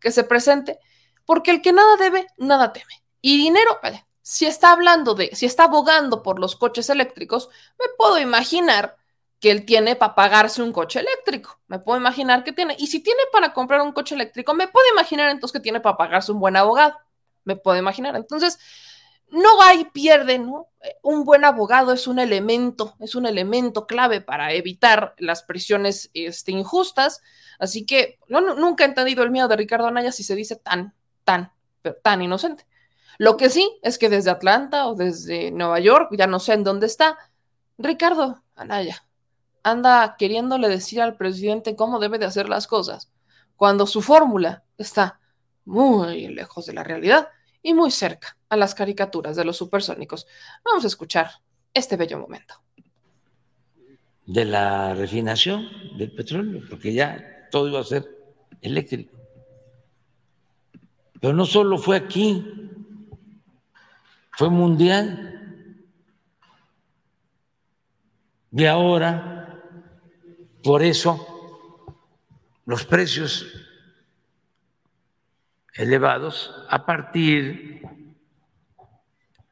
[0.00, 0.78] que se presente,
[1.24, 3.02] porque el que nada debe, nada teme.
[3.20, 3.78] Y dinero,
[4.22, 7.48] si está hablando de, si está abogando por los coches eléctricos,
[7.78, 8.96] me puedo imaginar
[9.40, 11.60] que él tiene para pagarse un coche eléctrico.
[11.68, 12.76] Me puedo imaginar que tiene.
[12.78, 15.96] Y si tiene para comprar un coche eléctrico, me puedo imaginar entonces que tiene para
[15.96, 16.96] pagarse un buen abogado
[17.48, 18.14] me puedo imaginar.
[18.14, 18.60] Entonces,
[19.30, 20.68] no hay pierde, ¿no?
[21.02, 26.52] Un buen abogado es un elemento, es un elemento clave para evitar las prisiones este,
[26.52, 27.20] injustas.
[27.58, 30.94] Así que no, nunca he entendido el miedo de Ricardo Anaya si se dice tan,
[31.24, 31.52] tan,
[32.02, 32.66] tan inocente.
[33.18, 36.62] Lo que sí es que desde Atlanta o desde Nueva York, ya no sé en
[36.62, 37.18] dónde está,
[37.76, 39.07] Ricardo Anaya
[39.70, 43.10] anda queriéndole decir al presidente cómo debe de hacer las cosas,
[43.56, 45.20] cuando su fórmula está
[45.64, 47.28] muy lejos de la realidad
[47.62, 50.26] y muy cerca a las caricaturas de los supersónicos.
[50.64, 51.30] Vamos a escuchar
[51.74, 52.54] este bello momento.
[54.26, 58.06] De la refinación del petróleo, porque ya todo iba a ser
[58.60, 59.16] eléctrico.
[61.20, 62.46] Pero no solo fue aquí,
[64.32, 65.34] fue mundial.
[68.52, 69.37] Y ahora,
[70.68, 71.16] por eso,
[72.66, 73.46] los precios
[75.72, 77.80] elevados a partir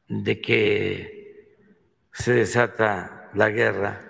[0.07, 1.65] de que
[2.11, 4.07] se desata la guerra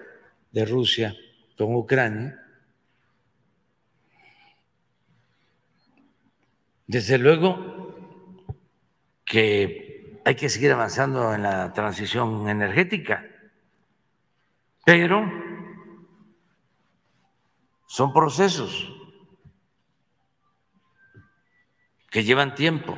[0.52, 1.16] de Rusia
[1.58, 2.44] con Ucrania.
[6.88, 8.36] Desde luego
[9.24, 13.26] que hay que seguir avanzando en la transición energética,
[14.84, 15.47] pero
[17.88, 18.94] son procesos
[22.12, 22.98] que llevan tiempo.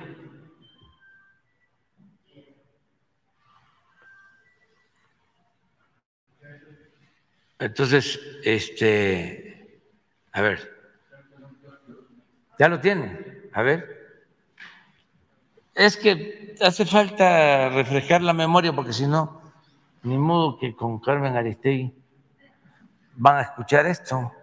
[7.60, 9.84] Entonces, este,
[10.32, 10.76] a ver,
[12.58, 14.00] ya lo tiene, a ver.
[15.76, 19.42] Es que hace falta refrescar la memoria porque si no,
[20.04, 21.94] ni modo que con Carmen Aristegui
[23.16, 24.34] van a escuchar esto.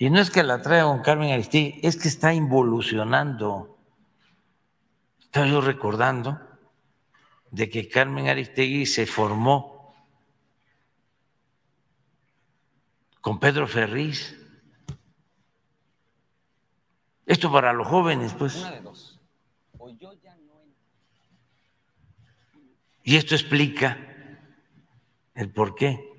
[0.00, 3.78] Y no es que la traiga con Carmen Aristegui, es que está involucionando.
[5.20, 6.40] Estaba yo recordando
[7.50, 9.94] de que Carmen Aristegui se formó
[13.20, 14.34] con Pedro Ferriz.
[17.26, 18.56] Esto para los jóvenes, pues.
[18.56, 19.20] Una de dos
[23.02, 23.98] y esto explica
[25.34, 26.09] el por qué.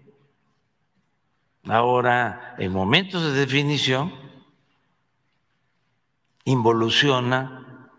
[1.65, 4.11] Ahora, en momentos de definición,
[6.43, 7.89] involuciona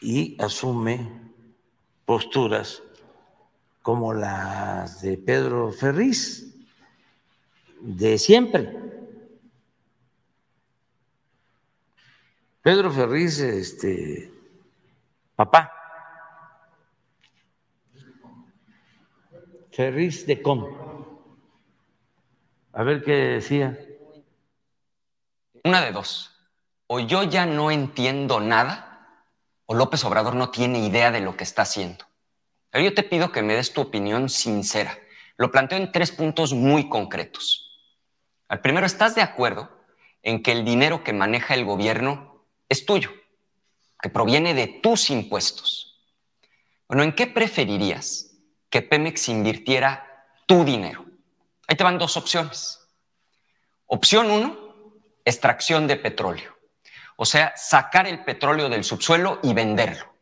[0.00, 1.32] y asume
[2.04, 2.82] posturas
[3.82, 6.54] como las de Pedro Ferriz,
[7.80, 8.76] de siempre.
[12.60, 14.32] Pedro Ferriz, este,
[15.36, 15.72] Papá.
[19.70, 20.87] Ferris de Con.
[22.78, 23.76] A ver qué decía.
[25.64, 26.30] Una de dos.
[26.86, 29.24] O yo ya no entiendo nada,
[29.66, 32.04] o López Obrador no tiene idea de lo que está haciendo.
[32.70, 34.96] Pero yo te pido que me des tu opinión sincera.
[35.36, 37.68] Lo planteo en tres puntos muy concretos.
[38.46, 39.68] Al primero, ¿estás de acuerdo
[40.22, 43.10] en que el dinero que maneja el gobierno es tuyo?
[44.00, 46.00] que proviene de tus impuestos.
[46.86, 48.30] Bueno, ¿en qué preferirías
[48.70, 51.07] que Pemex invirtiera tu dinero?
[51.68, 52.80] Ahí te van dos opciones.
[53.86, 54.58] Opción uno,
[55.24, 56.56] extracción de petróleo.
[57.16, 60.12] O sea, sacar el petróleo del subsuelo y venderlo.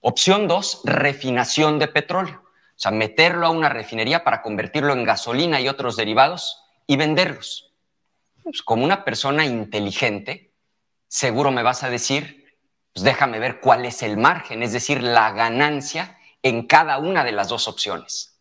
[0.00, 2.42] Opción dos, refinación de petróleo.
[2.44, 7.72] O sea, meterlo a una refinería para convertirlo en gasolina y otros derivados y venderlos.
[8.42, 10.52] Pues como una persona inteligente,
[11.06, 12.40] seguro me vas a decir
[12.92, 17.32] pues déjame ver cuál es el margen, es decir, la ganancia en cada una de
[17.32, 18.40] las dos opciones.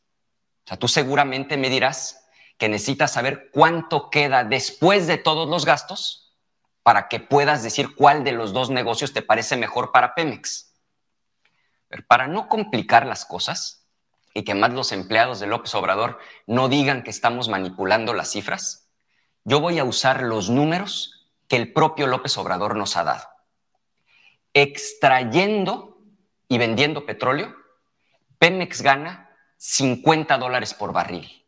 [0.66, 2.19] O sea, tú seguramente me dirás
[2.60, 6.36] que necesitas saber cuánto queda después de todos los gastos
[6.84, 10.76] para que puedas decir cuál de los dos negocios te parece mejor para Pemex.
[11.88, 13.88] Pero para no complicar las cosas
[14.36, 18.91] y que más los empleados de López Obrador no digan que estamos manipulando las cifras,
[19.43, 23.28] yo voy a usar los números que el propio López Obrador nos ha dado
[24.53, 25.97] extrayendo
[26.47, 27.55] y vendiendo petróleo,
[28.38, 31.45] Pemex gana 50 dólares por barril.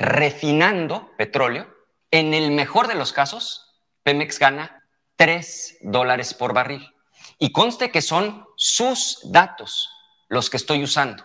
[0.00, 1.68] Refinando petróleo,
[2.10, 4.82] en el mejor de los casos, Pemex gana
[5.16, 6.90] 3 dólares por barril.
[7.38, 9.90] Y conste que son sus datos
[10.30, 11.22] los que estoy usando.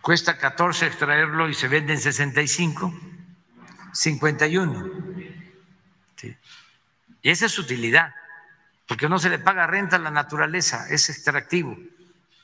[0.00, 2.94] Cuesta 14 extraerlo y se vende en 65,
[3.92, 4.90] 51.
[7.20, 8.14] Y esa es utilidad
[8.86, 11.76] porque no se le paga renta a la naturaleza, es extractivo,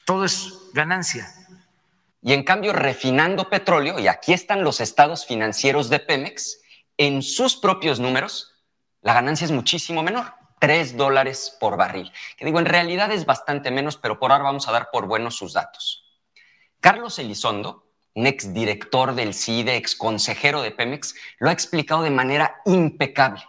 [0.04, 1.26] todo es ganancia.
[2.20, 6.60] Y en cambio, refinando petróleo, y aquí están los estados financieros de Pemex,
[6.96, 8.54] en sus propios números,
[9.02, 12.12] la ganancia es muchísimo menor, 3 dólares por barril.
[12.36, 15.36] Que digo, en realidad es bastante menos, pero por ahora vamos a dar por buenos
[15.36, 16.04] sus datos.
[16.80, 22.60] Carlos Elizondo, un exdirector del CIDE, ex consejero de Pemex, lo ha explicado de manera
[22.64, 23.42] impecable.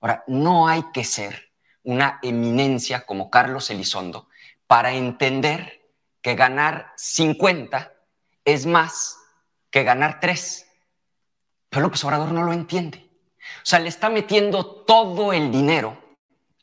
[0.00, 1.52] Ahora, no hay que ser
[1.82, 4.28] una eminencia como Carlos Elizondo
[4.66, 5.79] para entender
[6.22, 7.92] que ganar 50
[8.44, 9.18] es más
[9.70, 10.66] que ganar 3.
[11.68, 13.10] Pero López Obrador no lo entiende.
[13.38, 15.98] O sea, le está metiendo todo el dinero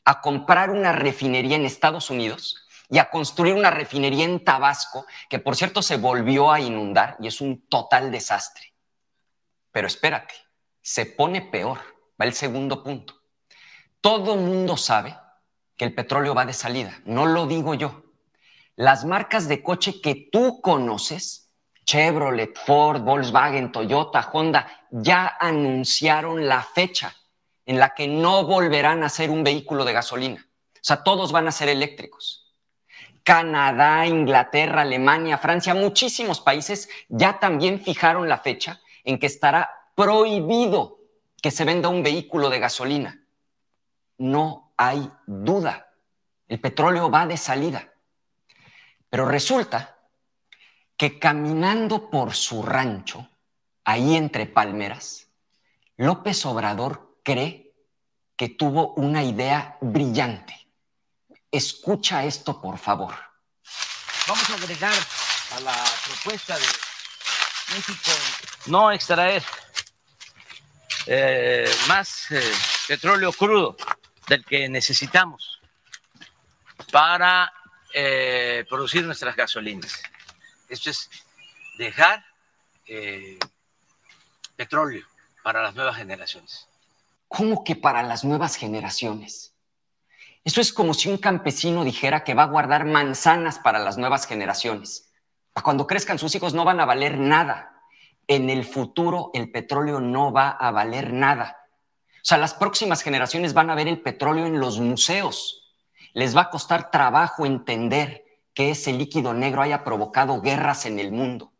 [0.04, 5.38] a comprar una refinería en Estados Unidos y a construir una refinería en Tabasco, que
[5.38, 8.72] por cierto se volvió a inundar y es un total desastre.
[9.70, 10.34] Pero espérate,
[10.80, 11.78] se pone peor.
[12.20, 13.14] Va el segundo punto.
[14.00, 15.16] Todo mundo sabe
[15.76, 18.07] que el petróleo va de salida, no lo digo yo.
[18.78, 21.50] Las marcas de coche que tú conoces,
[21.84, 27.14] Chevrolet, Ford, Volkswagen, Toyota, Honda, ya anunciaron la fecha
[27.66, 30.46] en la que no volverán a ser un vehículo de gasolina.
[30.74, 32.54] O sea, todos van a ser eléctricos.
[33.24, 41.00] Canadá, Inglaterra, Alemania, Francia, muchísimos países ya también fijaron la fecha en que estará prohibido
[41.42, 43.28] que se venda un vehículo de gasolina
[44.18, 45.92] no hay duda.
[46.48, 47.92] El petróleo va de salida.
[49.10, 49.98] Pero resulta
[50.96, 53.28] que caminando por su rancho,
[53.84, 55.28] ahí entre palmeras,
[55.96, 57.74] López Obrador cree
[58.36, 60.68] que tuvo una idea brillante.
[61.50, 63.14] Escucha esto, por favor.
[64.26, 64.94] Vamos a agregar
[65.56, 66.66] a la propuesta de
[67.74, 68.10] México
[68.66, 69.42] no extraer
[71.06, 72.52] eh, más eh,
[72.86, 73.76] petróleo crudo
[74.26, 75.60] del que necesitamos.
[76.92, 77.52] para
[78.00, 80.00] eh, producir nuestras gasolinas.
[80.68, 81.10] Esto es
[81.78, 82.24] dejar
[82.86, 83.40] eh,
[84.54, 85.04] petróleo
[85.42, 86.68] para las nuevas generaciones.
[87.26, 89.52] ¿Cómo que para las nuevas generaciones?
[90.44, 94.28] Eso es como si un campesino dijera que va a guardar manzanas para las nuevas
[94.28, 95.10] generaciones.
[95.60, 97.82] Cuando crezcan sus hijos no van a valer nada.
[98.28, 101.66] En el futuro el petróleo no va a valer nada.
[102.14, 105.67] O sea, las próximas generaciones van a ver el petróleo en los museos.
[106.12, 111.12] Les va a costar trabajo entender que ese líquido negro haya provocado guerras en el
[111.12, 111.52] mundo.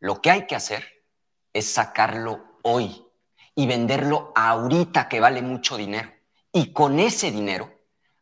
[0.00, 1.04] Lo que hay que hacer
[1.52, 3.04] es sacarlo hoy
[3.54, 6.12] y venderlo ahorita que vale mucho dinero.
[6.52, 7.72] Y con ese dinero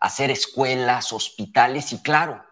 [0.00, 2.44] hacer escuelas, hospitales y claro,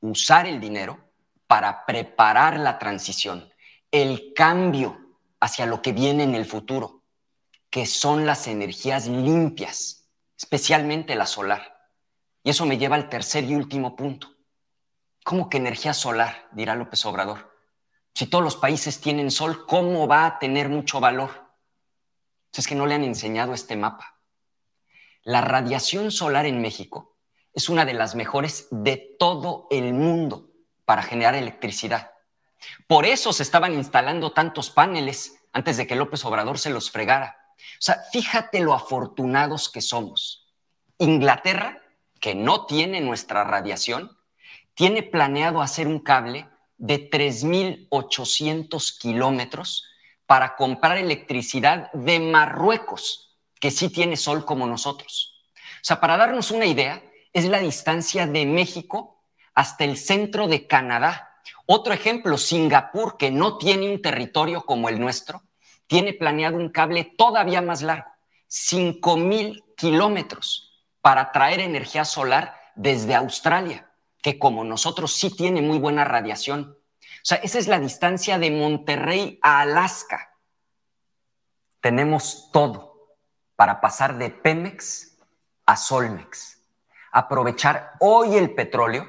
[0.00, 0.98] usar el dinero
[1.46, 3.52] para preparar la transición,
[3.90, 4.98] el cambio
[5.40, 7.02] hacia lo que viene en el futuro,
[7.70, 9.95] que son las energías limpias,
[10.36, 11.90] especialmente la solar.
[12.42, 14.28] Y eso me lleva al tercer y último punto.
[15.24, 16.48] ¿Cómo que energía solar?
[16.52, 17.56] dirá López Obrador.
[18.14, 21.46] Si todos los países tienen sol, ¿cómo va a tener mucho valor?
[22.60, 24.18] es que no le han enseñado este mapa.
[25.22, 27.16] La radiación solar en México
[27.52, 30.50] es una de las mejores de todo el mundo
[30.84, 32.12] para generar electricidad.
[32.86, 37.45] Por eso se estaban instalando tantos paneles antes de que López Obrador se los fregara.
[37.74, 40.46] O sea, fíjate lo afortunados que somos.
[40.98, 41.82] Inglaterra,
[42.20, 44.16] que no tiene nuestra radiación,
[44.74, 46.48] tiene planeado hacer un cable
[46.78, 49.84] de 3.800 kilómetros
[50.26, 55.44] para comprar electricidad de Marruecos, que sí tiene sol como nosotros.
[55.56, 57.02] O sea, para darnos una idea,
[57.32, 59.22] es la distancia de México
[59.54, 61.40] hasta el centro de Canadá.
[61.66, 65.42] Otro ejemplo, Singapur, que no tiene un territorio como el nuestro,
[65.86, 68.10] tiene planeado un cable todavía más largo,
[68.48, 73.90] 5.000 kilómetros, para traer energía solar desde Australia,
[74.22, 76.76] que como nosotros sí tiene muy buena radiación.
[77.00, 80.32] O sea, esa es la distancia de Monterrey a Alaska.
[81.80, 83.18] Tenemos todo
[83.54, 85.16] para pasar de Pemex
[85.64, 86.60] a Solmex,
[87.12, 89.06] aprovechar hoy el petróleo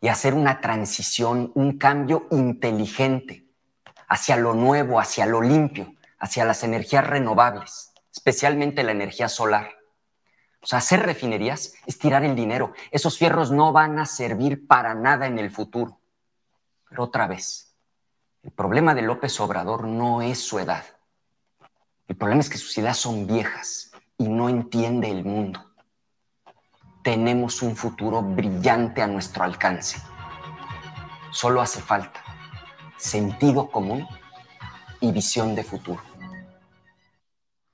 [0.00, 3.46] y hacer una transición, un cambio inteligente
[4.08, 5.94] hacia lo nuevo, hacia lo limpio,
[6.26, 9.70] hacia las energías renovables, especialmente la energía solar.
[10.60, 12.72] O sea, hacer refinerías es tirar el dinero.
[12.90, 16.00] Esos fierros no van a servir para nada en el futuro.
[16.88, 17.76] Pero otra vez,
[18.42, 20.84] el problema de López Obrador no es su edad.
[22.08, 25.64] El problema es que sus ideas son viejas y no entiende el mundo.
[27.04, 30.02] Tenemos un futuro brillante a nuestro alcance.
[31.30, 32.24] Solo hace falta
[32.96, 34.08] sentido común
[35.00, 36.02] y visión de futuro.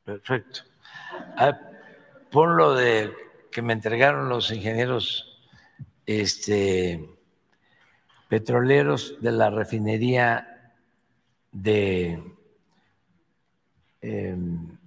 [0.05, 0.61] Perfecto.
[2.30, 3.12] por lo de
[3.50, 5.38] que me entregaron los ingenieros
[6.07, 7.09] este,
[8.28, 10.72] petroleros de la refinería
[11.53, 12.22] de
[14.00, 14.78] em,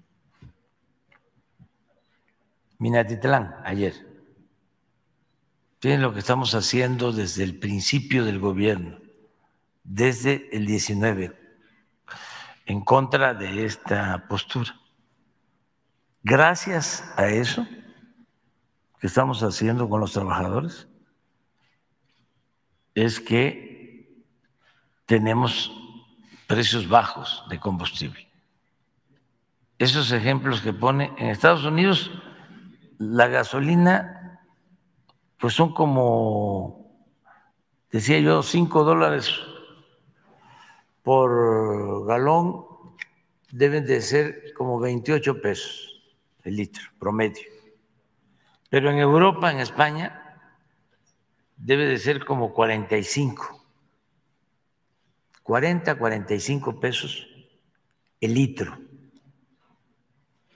[2.80, 3.94] Minatitlán ayer.
[5.80, 9.00] Tienen lo que estamos haciendo desde el principio del gobierno,
[9.84, 11.38] desde el 19,
[12.66, 14.76] en contra de esta postura.
[16.28, 17.68] Gracias a eso
[19.00, 20.88] que estamos haciendo con los trabajadores,
[22.96, 24.26] es que
[25.06, 25.72] tenemos
[26.48, 28.28] precios bajos de combustible.
[29.78, 32.10] Esos ejemplos que pone en Estados Unidos,
[32.98, 34.42] la gasolina,
[35.38, 37.08] pues son como,
[37.92, 39.32] decía yo, 5 dólares
[41.04, 42.66] por galón,
[43.52, 45.95] deben de ser como 28 pesos
[46.46, 47.44] el litro promedio.
[48.70, 50.40] Pero en Europa, en España,
[51.58, 53.64] debe de ser como 45,
[55.44, 57.28] 40, 45 pesos
[58.22, 58.78] el litro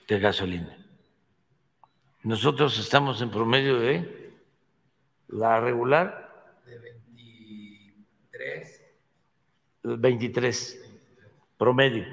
[0.08, 0.76] de gasolina.
[2.22, 4.34] Nosotros estamos en promedio de
[5.28, 6.28] la regular.
[6.66, 8.82] De 23.
[9.82, 10.84] 23.
[11.56, 12.04] Promedio.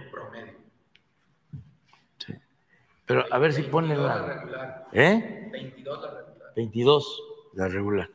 [3.08, 4.22] Pero a ver si ponen la.
[4.22, 4.88] Regular.
[4.92, 5.50] ¿Eh?
[5.52, 6.54] 22 la regular.
[6.56, 8.10] 22 la regular.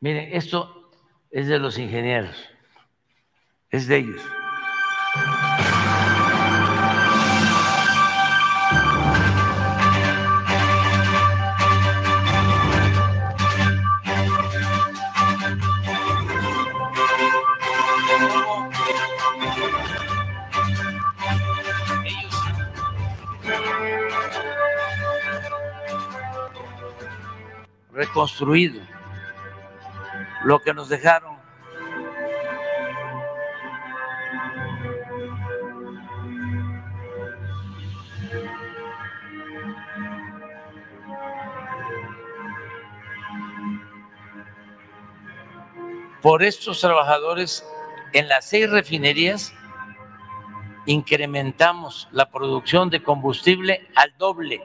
[0.00, 0.90] Miren, esto
[1.30, 2.36] es de los ingenieros,
[3.70, 4.22] es de ellos.
[28.14, 28.80] Reconstruido
[30.44, 31.36] lo que nos dejaron
[46.22, 47.66] por estos trabajadores
[48.12, 49.52] en las seis refinerías
[50.86, 54.62] incrementamos la producción de combustible al doble.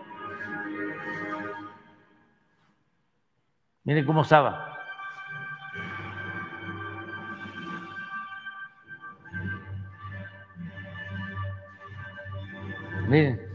[3.84, 4.78] Miren cómo estaba.
[13.08, 13.49] Miren.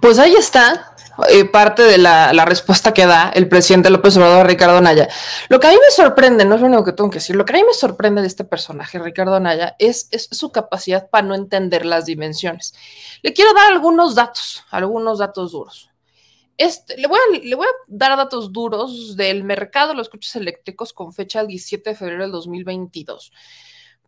[0.00, 0.94] Pues ahí está
[1.30, 5.08] eh, parte de la, respuesta que da el presidente López Obrador Ricardo Naya.
[5.48, 7.44] Lo que a mí me sorprende, no es lo único que tengo que decir, lo
[7.44, 11.34] que a mí me sorprende de este personaje, Ricardo Naya, es, su capacidad para no
[11.34, 12.74] entender las dimensiones.
[13.22, 15.90] Le quiero dar algunos datos, algunos datos duros.
[16.58, 20.36] Este, le, voy a, le voy a dar datos duros del mercado de los coches
[20.36, 23.32] eléctricos con fecha del 17 de febrero del 2022.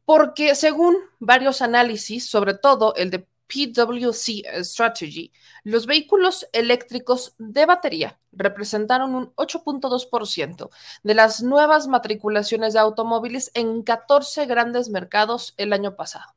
[0.04, 5.32] Porque según varios análisis, sobre todo el de PwC Strategy,
[5.64, 10.68] los vehículos eléctricos de batería representaron un 8.2%
[11.02, 16.34] de las nuevas matriculaciones de automóviles en 14 grandes mercados el año pasado,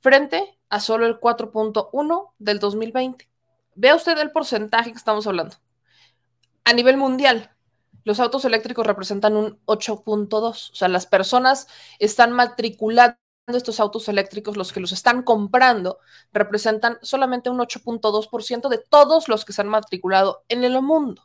[0.00, 3.30] frente a solo el 4.1 del 2020.
[3.76, 5.56] Vea usted el porcentaje que estamos hablando.
[6.64, 7.54] A nivel mundial,
[8.04, 11.68] los autos eléctricos representan un 8.2, o sea, las personas
[11.98, 15.98] están matriculando estos autos eléctricos, los que los están comprando,
[16.32, 21.22] representan solamente un 8.2% de todos los que se han matriculado en el mundo.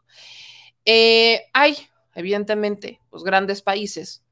[0.86, 1.78] Eh, hay,
[2.16, 4.24] evidentemente, los grandes países,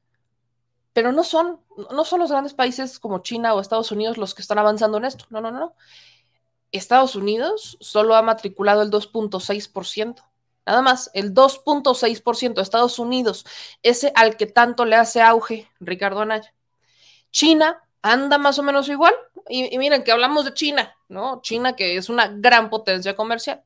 [0.92, 1.60] pero no son,
[1.90, 5.04] no son los grandes países como China o Estados Unidos los que están avanzando en
[5.04, 5.26] esto.
[5.30, 5.74] No, no, no.
[6.72, 10.22] Estados Unidos solo ha matriculado el 2.6%.
[10.66, 13.46] Nada más, el 2.6% de Estados Unidos,
[13.82, 16.52] ese al que tanto le hace auge Ricardo Anaya.
[17.30, 19.14] China anda más o menos igual.
[19.48, 21.40] Y, miren que hablamos de China, ¿no?
[21.42, 23.64] China que es una gran potencia comercial.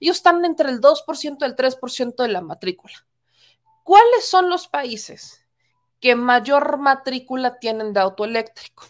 [0.00, 2.94] Ellos están entre el 2% y el 3% de la matrícula.
[3.82, 5.44] ¿Cuáles son los países
[6.00, 8.84] que mayor matrícula tienen de auto eléctrico?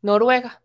[0.00, 0.62] Noruega.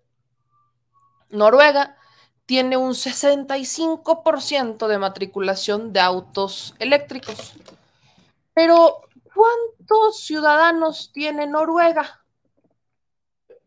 [1.30, 1.98] Noruega
[2.46, 7.54] tiene un 65% de matriculación de autos eléctricos.
[8.54, 9.02] Pero
[9.34, 12.26] ¿Cuántos ciudadanos tiene Noruega?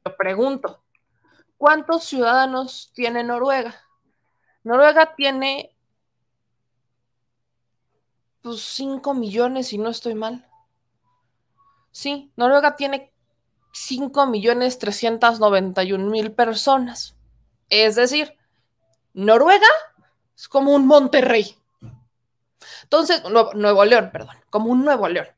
[0.04, 0.82] Yo pregunto,
[1.56, 3.74] ¿cuántos ciudadanos tiene Noruega?
[4.62, 5.74] Noruega tiene
[8.42, 10.46] pues 5 millones, si no estoy mal.
[11.90, 13.14] Sí, Noruega tiene
[13.72, 17.16] 5 millones 391 mil personas.
[17.70, 18.36] Es decir,
[19.14, 19.66] Noruega
[20.36, 21.56] es como un Monterrey.
[22.82, 23.22] Entonces,
[23.54, 25.28] Nuevo León, perdón, como un Nuevo León.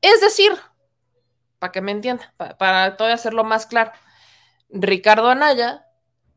[0.00, 0.52] Es decir,
[1.58, 3.92] para que me entienda, para, todavía hacerlo más claro,
[4.68, 5.86] Ricardo Anaya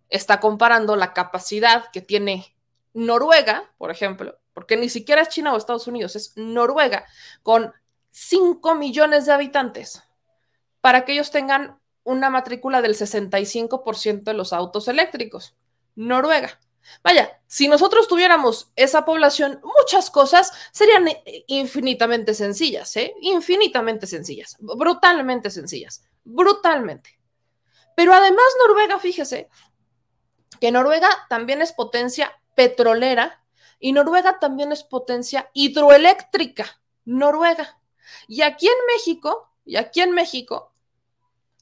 [0.09, 2.55] está comparando la capacidad que tiene
[2.93, 7.05] Noruega, por ejemplo, porque ni siquiera es China o Estados Unidos, es Noruega,
[7.43, 7.73] con
[8.11, 10.03] 5 millones de habitantes,
[10.81, 15.55] para que ellos tengan una matrícula del 65% de los autos eléctricos.
[15.95, 16.59] Noruega.
[17.03, 23.13] Vaya, si nosotros tuviéramos esa población, muchas cosas serían eh, infinitamente sencillas, ¿eh?
[23.21, 27.19] Infinitamente sencillas, brutalmente sencillas, brutalmente.
[27.95, 29.49] Pero además Noruega, fíjese,
[30.59, 33.43] que Noruega también es potencia petrolera
[33.79, 37.79] y Noruega también es potencia hidroeléctrica, Noruega.
[38.27, 40.70] Y aquí en México, y aquí en México,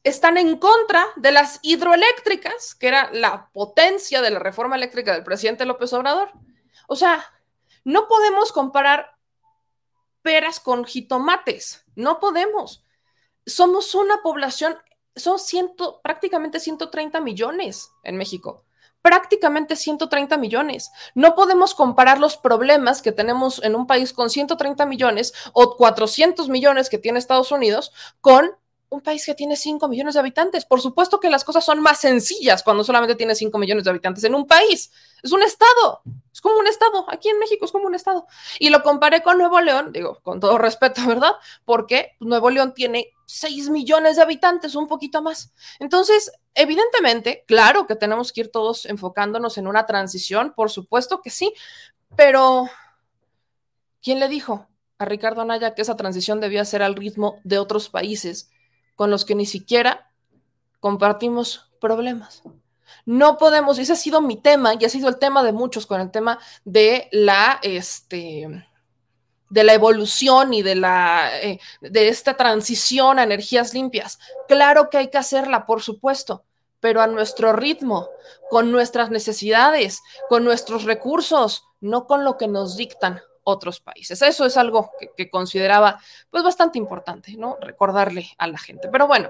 [0.04, 5.24] están en contra de las hidroeléctricas, que era la potencia de la reforma eléctrica del
[5.24, 6.32] presidente López Obrador.
[6.88, 7.26] O sea,
[7.84, 9.18] no podemos comparar
[10.22, 11.86] peras con jitomates.
[11.96, 12.84] No podemos.
[13.46, 14.78] Somos una población,
[15.16, 18.66] son ciento, prácticamente 130 millones en México
[19.02, 20.92] prácticamente 130 millones.
[21.16, 26.50] No podemos comparar los problemas que tenemos en un país con 130 millones o 400
[26.50, 28.52] millones que tiene Estados Unidos con
[28.90, 30.66] un país que tiene 5 millones de habitantes.
[30.66, 34.24] Por supuesto que las cosas son más sencillas cuando solamente tiene 5 millones de habitantes
[34.24, 34.92] en un país.
[35.22, 36.02] Es un estado,
[36.34, 37.06] es como un estado.
[37.10, 38.26] Aquí en México es como un estado.
[38.58, 41.34] Y lo comparé con Nuevo León, digo, con todo respeto, ¿verdad?
[41.66, 45.54] Porque Nuevo León tiene 6 millones de habitantes, un poquito más.
[45.80, 51.30] Entonces, evidentemente, claro que tenemos que ir todos enfocándonos en una transición, por supuesto que
[51.30, 51.54] sí,
[52.16, 52.68] pero
[54.02, 54.68] ¿quién le dijo
[54.98, 58.50] a Ricardo Anaya que esa transición debía ser al ritmo de otros países?
[59.00, 60.12] Con los que ni siquiera
[60.82, 62.44] compartimos problemas.
[63.06, 66.02] No podemos, ese ha sido mi tema, y ha sido el tema de muchos con
[66.02, 68.68] el tema de la, este,
[69.50, 74.20] de la evolución y de, la, eh, de esta transición a energías limpias.
[74.50, 76.44] Claro que hay que hacerla, por supuesto,
[76.82, 78.10] pero a nuestro ritmo,
[78.50, 84.22] con nuestras necesidades, con nuestros recursos, no con lo que nos dictan otros países.
[84.22, 87.58] Eso es algo que, consideraba pues bastante importante, ¿no?
[87.62, 88.90] Recordarle a la gente.
[88.92, 89.30] Pero bueno,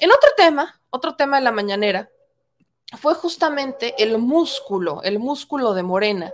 [0.00, 2.10] en otro tema, otro tema de la mañanera,
[2.96, 6.32] fue justamente el músculo, el músculo de Morena,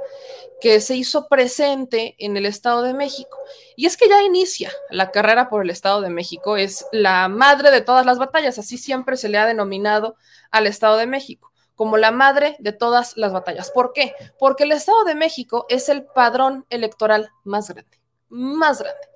[0.60, 3.36] que se hizo presente en el Estado de México.
[3.74, 7.72] Y es que ya inicia la carrera por el Estado de México, es la madre
[7.72, 10.14] de todas las batallas, así siempre se le ha denominado
[10.52, 13.70] al Estado de México como la madre de todas las batallas.
[13.70, 14.14] ¿Por qué?
[14.38, 19.08] Porque el Estado de México es el padrón electoral más grande, más grande.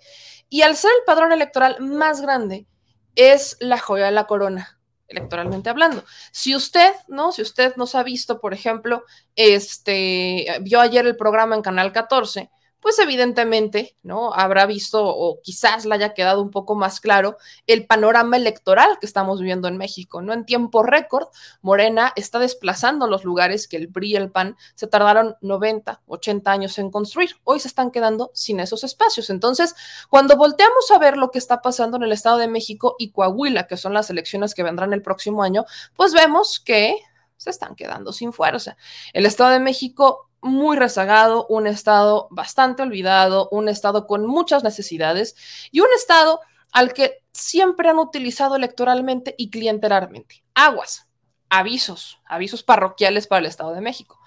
[0.49, 2.67] Y al ser el padrón electoral más grande,
[3.15, 4.79] es la joya de la corona,
[5.09, 6.05] electoralmente hablando.
[6.31, 7.33] Si usted, ¿no?
[7.33, 9.05] Si usted nos ha visto, por ejemplo,
[9.35, 12.51] este, vio ayer el programa en Canal 14,
[12.81, 14.33] pues evidentemente, ¿no?
[14.33, 19.07] Habrá visto o quizás le haya quedado un poco más claro el panorama electoral que
[19.07, 20.33] estamos viviendo en México, ¿no?
[20.33, 21.29] En tiempo récord,
[21.61, 26.51] Morena está desplazando los lugares que el PRI y el PAN se tardaron 90, 80
[26.51, 27.31] años en construir.
[27.45, 29.31] Hoy se están quedando sin esos espacios.
[29.31, 29.75] Entonces,
[30.09, 33.67] cuando volteamos a ver lo que está pasando en el Estado de México y Coahuila,
[33.67, 35.65] que son las elecciones que vendrán el próximo año,
[35.97, 36.97] pues vemos que
[37.37, 38.77] se están quedando sin fuerza.
[39.13, 45.35] El Estado de México muy rezagado, un estado bastante olvidado, un estado con muchas necesidades
[45.71, 46.41] y un estado
[46.73, 50.45] al que siempre han utilizado electoralmente y clientelarmente.
[50.55, 51.09] Aguas,
[51.49, 54.19] avisos, avisos parroquiales para el Estado de México.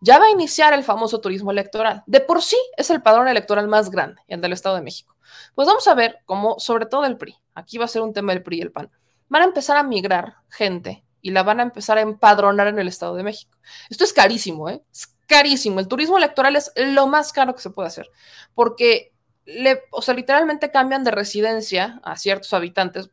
[0.00, 2.02] Ya va a iniciar el famoso turismo electoral.
[2.06, 5.16] De por sí es el padrón electoral más grande, el del Estado de México.
[5.54, 8.32] Pues vamos a ver cómo, sobre todo el PRI, aquí va a ser un tema
[8.32, 8.90] del PRI y el PAN,
[9.28, 12.88] van a empezar a migrar gente y la van a empezar a empadronar en el
[12.88, 13.56] Estado de México.
[13.90, 14.82] Esto es carísimo, ¿eh?
[15.30, 15.78] Carísimo.
[15.78, 18.10] El turismo electoral es lo más caro que se puede hacer,
[18.52, 19.12] porque
[19.44, 23.10] le, o sea, literalmente cambian de residencia a ciertos habitantes,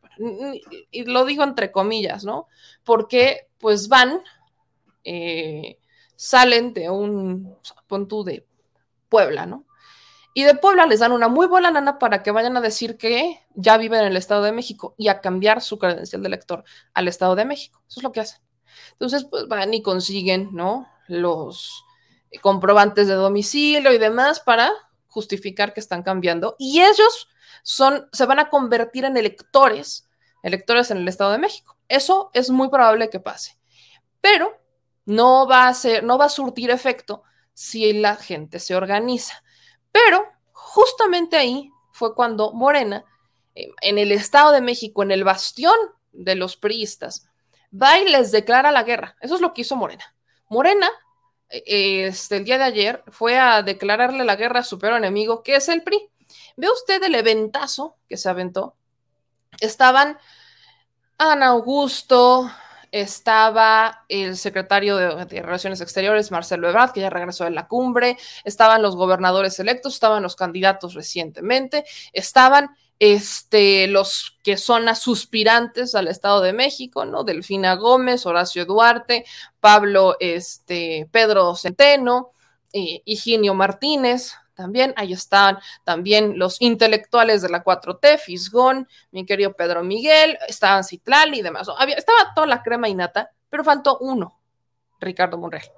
[0.90, 2.48] y lo digo entre comillas, ¿no?
[2.82, 4.20] Porque pues van,
[5.04, 5.78] eh,
[6.16, 7.56] salen de un
[7.86, 8.44] punto de
[9.08, 9.64] Puebla, ¿no?
[10.34, 13.40] Y de Puebla les dan una muy buena lana para que vayan a decir que
[13.54, 16.64] ya viven en el Estado de México y a cambiar su credencial de elector
[16.94, 17.80] al Estado de México.
[17.88, 18.40] Eso es lo que hacen.
[18.92, 20.88] Entonces, pues van y consiguen, ¿no?
[21.08, 21.84] Los,
[22.40, 24.72] comprobantes de domicilio y demás para
[25.06, 26.56] justificar que están cambiando.
[26.58, 27.28] Y ellos
[27.62, 30.08] son, se van a convertir en electores,
[30.42, 31.76] electores en el Estado de México.
[31.88, 33.58] Eso es muy probable que pase.
[34.20, 34.60] Pero
[35.06, 37.22] no va a ser, no va a surtir efecto
[37.54, 39.42] si la gente se organiza.
[39.90, 43.04] Pero justamente ahí fue cuando Morena,
[43.54, 45.74] en el Estado de México, en el bastión
[46.12, 47.26] de los priistas,
[47.72, 49.16] va y les declara la guerra.
[49.20, 50.14] Eso es lo que hizo Morena.
[50.48, 50.88] Morena
[51.48, 55.56] este, el día de ayer fue a declararle la guerra a su peor enemigo, que
[55.56, 56.10] es el PRI.
[56.56, 58.76] Ve usted el eventazo que se aventó.
[59.60, 60.18] Estaban
[61.16, 62.50] Ana Augusto,
[62.92, 68.82] estaba el secretario de, Relaciones Exteriores, Marcelo Ebrard, que ya regresó de la cumbre, estaban
[68.82, 76.40] los gobernadores electos, estaban los candidatos recientemente, estaban este, los que son suspirantes al Estado
[76.40, 77.24] de México, ¿no?
[77.24, 79.24] Delfina Gómez, Horacio Duarte,
[79.60, 82.32] Pablo, este, Pedro Centeno,
[82.72, 89.52] eh, Higinio Martínez, también ahí están también los intelectuales de la 4T, Fisgón, mi querido
[89.52, 91.68] Pedro Miguel, estaban Citlali y demás.
[91.78, 94.40] Había, estaba toda la crema innata, pero faltó uno,
[94.98, 95.70] Ricardo Monreal.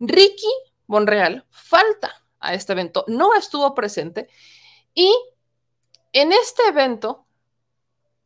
[0.00, 0.50] Ricky
[0.88, 4.28] Monreal falta a este evento, no estuvo presente
[4.92, 5.14] y
[6.12, 7.28] en este evento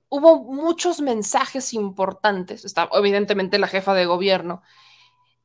[0.09, 4.63] hubo muchos mensajes importantes, está evidentemente la jefa de gobierno,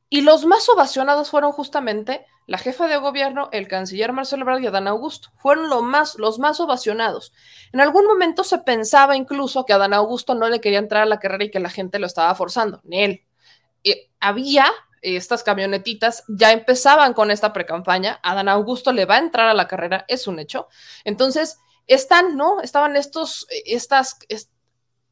[0.08, 4.66] y los más ovacionados fueron justamente la jefa de gobierno, el canciller Marcelo Ebrard y
[4.66, 5.30] Adán Augusto.
[5.36, 7.32] Fueron los más, los más ovacionados.
[7.72, 11.18] En algún momento se pensaba incluso que Adán Augusto no le quería entrar a la
[11.18, 13.22] carrera y que la gente lo estaba forzando, ni él.
[14.20, 14.66] había
[15.02, 18.18] estas camionetitas, ya empezaban con esta precampaña.
[18.22, 20.68] Adán Augusto le va a entrar a la carrera, es un hecho.
[21.04, 22.60] Entonces, están, ¿no?
[22.60, 24.18] Estaban estos, estas,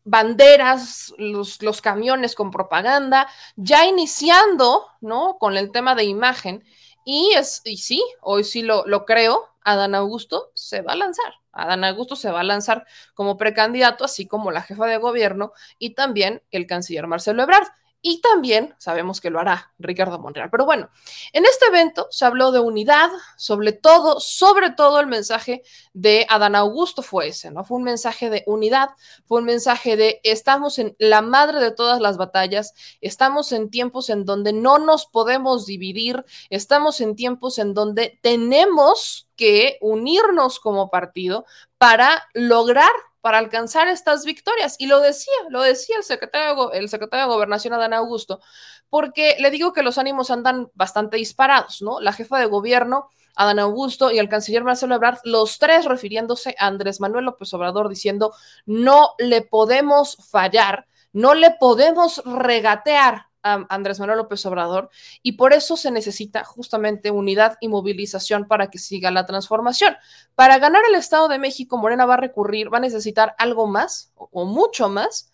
[0.06, 3.26] banderas, los, los, camiones con propaganda,
[3.56, 5.38] ya iniciando, ¿no?
[5.38, 6.64] Con el tema de imagen.
[7.04, 11.34] Y, es, y sí, hoy sí lo, lo creo, Adán Augusto se va a lanzar.
[11.52, 15.90] Adán Augusto se va a lanzar como precandidato, así como la jefa de gobierno y
[15.90, 17.68] también el canciller Marcelo Ebrard.
[18.06, 20.50] Y también sabemos que lo hará Ricardo Monreal.
[20.50, 20.90] Pero bueno,
[21.32, 25.62] en este evento se habló de unidad, sobre todo, sobre todo el mensaje
[25.94, 27.64] de Adán Augusto fue ese, ¿no?
[27.64, 28.90] Fue un mensaje de unidad,
[29.24, 34.10] fue un mensaje de estamos en la madre de todas las batallas, estamos en tiempos
[34.10, 40.90] en donde no nos podemos dividir, estamos en tiempos en donde tenemos que unirnos como
[40.90, 41.46] partido
[41.78, 42.90] para lograr
[43.24, 44.76] para alcanzar estas victorias.
[44.78, 48.42] Y lo decía, lo decía el secretario, el secretario de Gobernación, Adán Augusto,
[48.90, 52.00] porque le digo que los ánimos andan bastante disparados, ¿no?
[52.00, 56.66] La jefa de gobierno, Adán Augusto, y el canciller Marcelo Ebrard, los tres refiriéndose a
[56.66, 58.34] Andrés Manuel López Obrador, diciendo,
[58.66, 64.90] no le podemos fallar, no le podemos regatear Andrés Manuel López Obrador
[65.22, 69.96] y por eso se necesita justamente unidad y movilización para que siga la transformación.
[70.34, 74.12] Para ganar el Estado de México, Morena va a recurrir, va a necesitar algo más
[74.16, 75.30] o mucho más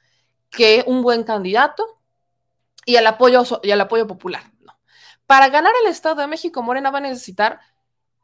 [0.51, 2.01] que un buen candidato
[2.85, 4.43] y el apoyo, y apoyo popular.
[5.27, 7.61] Para ganar el Estado de México, Morena va a necesitar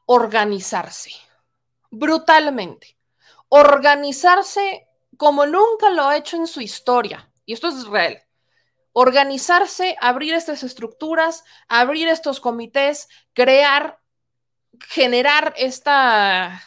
[0.07, 1.13] organizarse
[1.91, 2.99] brutalmente,
[3.49, 7.31] organizarse como nunca lo ha hecho en su historia.
[7.45, 8.26] Y esto es real
[8.99, 13.99] organizarse, abrir estas estructuras, abrir estos comités, crear,
[14.89, 16.63] generar esta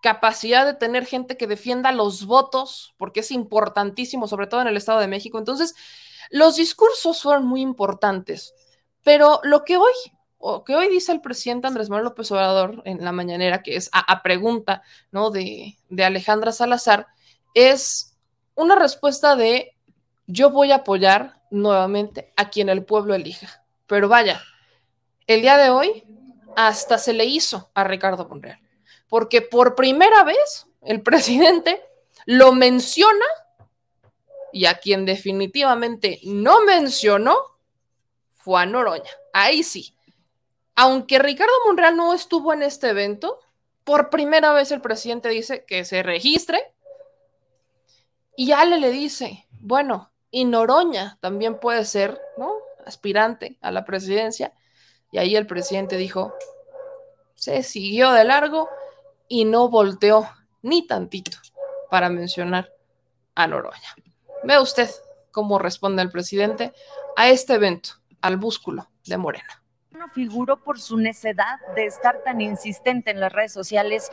[0.00, 4.76] capacidad de tener gente que defienda los votos, porque es importantísimo, sobre todo en el
[4.76, 5.36] Estado de México.
[5.36, 5.74] Entonces,
[6.30, 8.54] los discursos fueron muy importantes,
[9.02, 9.94] pero lo que hoy,
[10.38, 13.90] o que hoy dice el presidente Andrés Manuel López Obrador en la mañanera, que es
[13.92, 15.32] a, pregunta ¿no?
[15.32, 17.08] de, de Alejandra Salazar,
[17.52, 18.16] es
[18.54, 19.72] una respuesta de
[20.28, 23.64] yo voy a apoyar nuevamente a quien el pueblo elija.
[23.86, 24.42] Pero vaya,
[25.26, 26.04] el día de hoy
[26.56, 28.60] hasta se le hizo a Ricardo Monreal,
[29.08, 31.82] porque por primera vez el presidente
[32.26, 33.24] lo menciona
[34.52, 37.36] y a quien definitivamente no mencionó
[38.34, 39.10] fue a Noroña.
[39.32, 39.94] Ahí sí.
[40.76, 43.40] Aunque Ricardo Monreal no estuvo en este evento,
[43.84, 46.72] por primera vez el presidente dice que se registre
[48.36, 52.54] y Ale le dice, bueno, y Noroña también puede ser, ¿no?
[52.84, 54.52] Aspirante a la presidencia.
[55.12, 56.34] Y ahí el presidente dijo,
[57.36, 58.68] se siguió de largo
[59.28, 60.28] y no volteó
[60.60, 61.38] ni tantito
[61.88, 62.72] para mencionar
[63.36, 63.94] a Noroña.
[64.42, 64.90] Ve usted
[65.30, 66.72] cómo responde el presidente
[67.16, 69.62] a este evento, al búsculo de Morena.
[69.92, 74.10] No figuró por su necedad de estar tan insistente en las redes sociales,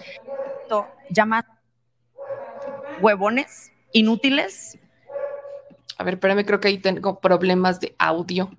[1.10, 1.48] llama
[3.02, 4.78] huevones, inútiles,
[5.98, 8.50] a ver, espérame, creo que ahí tengo problemas de audio.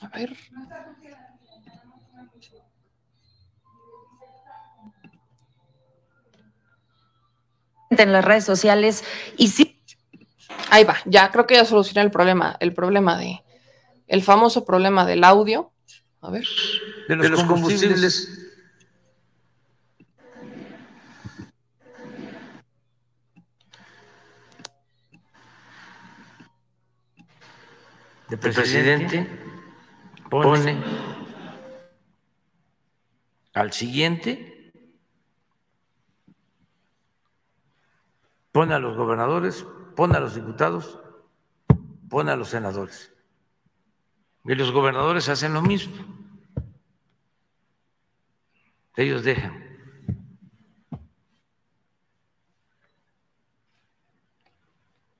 [0.00, 0.36] A ver.
[7.90, 9.04] En las redes sociales
[9.36, 9.73] y sí
[10.74, 13.44] Ahí va, ya creo que ya solucioné el problema, el problema de,
[14.08, 15.70] el famoso problema del audio.
[16.20, 16.44] A ver.
[17.06, 18.28] De los, combustibles.
[28.28, 29.28] El presidente
[30.28, 30.82] pone
[33.52, 34.72] al siguiente,
[38.50, 39.64] pone a los gobernadores,
[39.94, 40.98] pone a los diputados,
[42.08, 43.12] pone a los senadores.
[44.44, 45.94] Y los gobernadores hacen lo mismo.
[48.96, 49.62] Ellos dejan.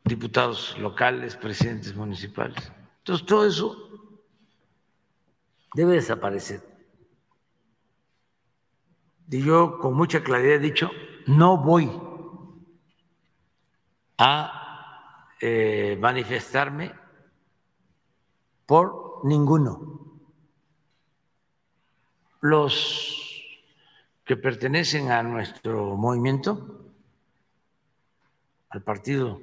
[0.04, 2.70] Diputados locales, presidentes municipales.
[2.98, 3.84] Entonces, todo eso
[5.74, 6.62] debe desaparecer.
[9.30, 10.90] Y yo con mucha claridad he dicho,
[11.26, 11.90] no voy
[14.18, 14.63] a
[15.46, 16.94] eh, manifestarme
[18.64, 19.94] por ninguno.
[22.40, 23.42] los
[24.24, 26.92] que pertenecen a nuestro movimiento,
[28.68, 29.40] al partido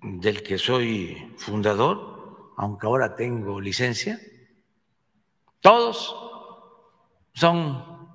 [0.00, 4.20] del que soy fundador, aunque ahora tengo licencia,
[5.60, 6.16] todos
[7.34, 8.14] son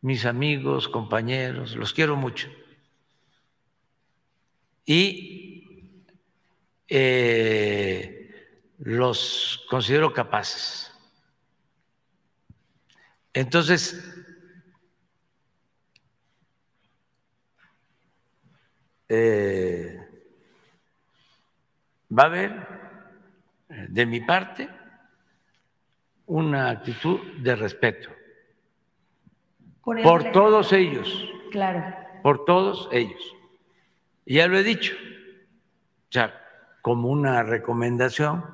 [0.00, 2.48] mis amigos, compañeros, los quiero mucho.
[4.86, 6.02] Y
[6.88, 8.24] eh,
[8.78, 10.92] los considero capaces.
[13.32, 14.02] Entonces,
[19.08, 19.98] eh,
[22.16, 22.68] va a haber
[23.88, 24.68] de mi parte
[26.26, 28.10] una actitud de respeto
[29.82, 31.30] por, por todos ellos.
[31.50, 31.94] Claro.
[32.22, 33.34] Por todos ellos.
[34.26, 34.94] Ya lo he dicho.
[34.94, 36.40] O sea,
[36.82, 38.44] como una recomendación,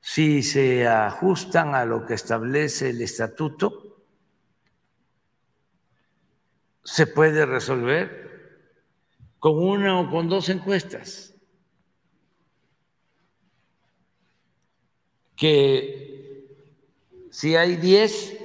[0.00, 4.04] si se ajustan a lo que establece el estatuto,
[6.82, 8.24] se puede resolver
[9.38, 11.34] con una o con dos encuestas.
[15.36, 16.46] Que
[17.30, 18.38] si hay diez,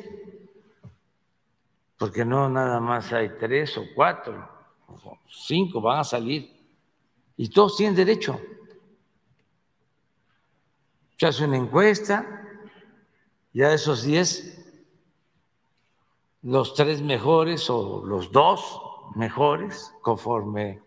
[1.97, 4.58] porque no nada más hay tres o cuatro,
[5.29, 6.55] cinco van a salir,
[7.37, 8.39] y todos tienen derecho
[11.19, 12.47] se hace una encuesta,
[13.51, 14.57] ya de esos 10,
[16.43, 18.81] los tres mejores o los dos
[19.15, 20.79] mejores, conforme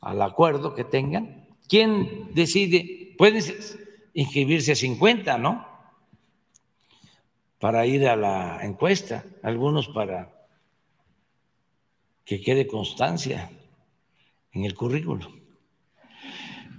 [0.00, 3.14] al acuerdo que tengan, ¿quién decide?
[3.16, 3.44] Pueden
[4.12, 5.64] inscribirse a 50, ¿no?
[7.60, 10.39] Para ir a la encuesta, algunos para
[12.30, 13.50] que quede constancia
[14.52, 15.32] en el currículo.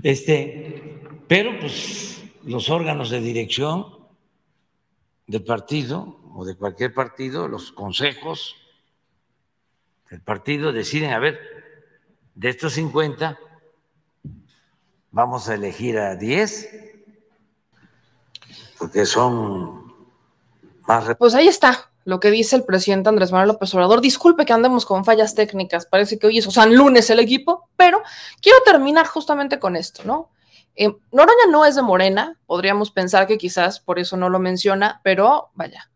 [0.01, 3.85] Este, pero pues los órganos de dirección
[5.27, 8.55] del partido o de cualquier partido, los consejos
[10.09, 11.37] del partido deciden, a ver,
[12.33, 13.37] de estos 50
[15.11, 16.69] vamos a elegir a 10,
[18.79, 20.07] porque son
[20.87, 21.13] más...
[21.19, 24.01] Pues ahí está lo que dice el presidente Andrés Manuel López Obrador.
[24.01, 27.69] Disculpe que andemos con fallas técnicas, parece que hoy es o San Lunes el equipo,
[27.77, 28.03] pero
[28.41, 30.29] quiero terminar justamente con esto, ¿no?
[30.75, 34.99] Eh, Noroña no es de Morena, podríamos pensar que quizás por eso no lo menciona,
[35.05, 35.89] pero vaya,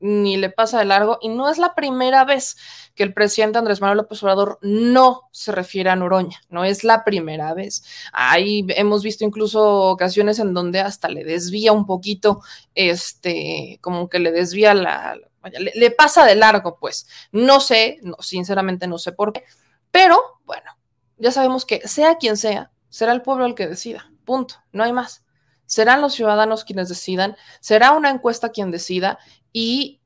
[0.00, 2.56] ni le pasa de largo y no es la primera vez
[2.94, 7.04] que el presidente Andrés Manuel López Obrador no se refiere a Noroña, no es la
[7.04, 7.84] primera vez.
[8.12, 12.42] Ahí hemos visto incluso ocasiones en donde hasta le desvía un poquito,
[12.74, 15.16] este, como que le desvía la,
[15.58, 17.06] le, le, pasa de largo, pues.
[17.32, 19.44] No sé, no, sinceramente no sé por qué,
[19.90, 20.76] pero bueno,
[21.18, 24.10] ya sabemos que sea quien sea, será el pueblo el que decida.
[24.24, 25.24] Punto, no hay más.
[25.66, 29.18] Serán los ciudadanos quienes decidan, será una encuesta quien decida
[29.52, 30.00] y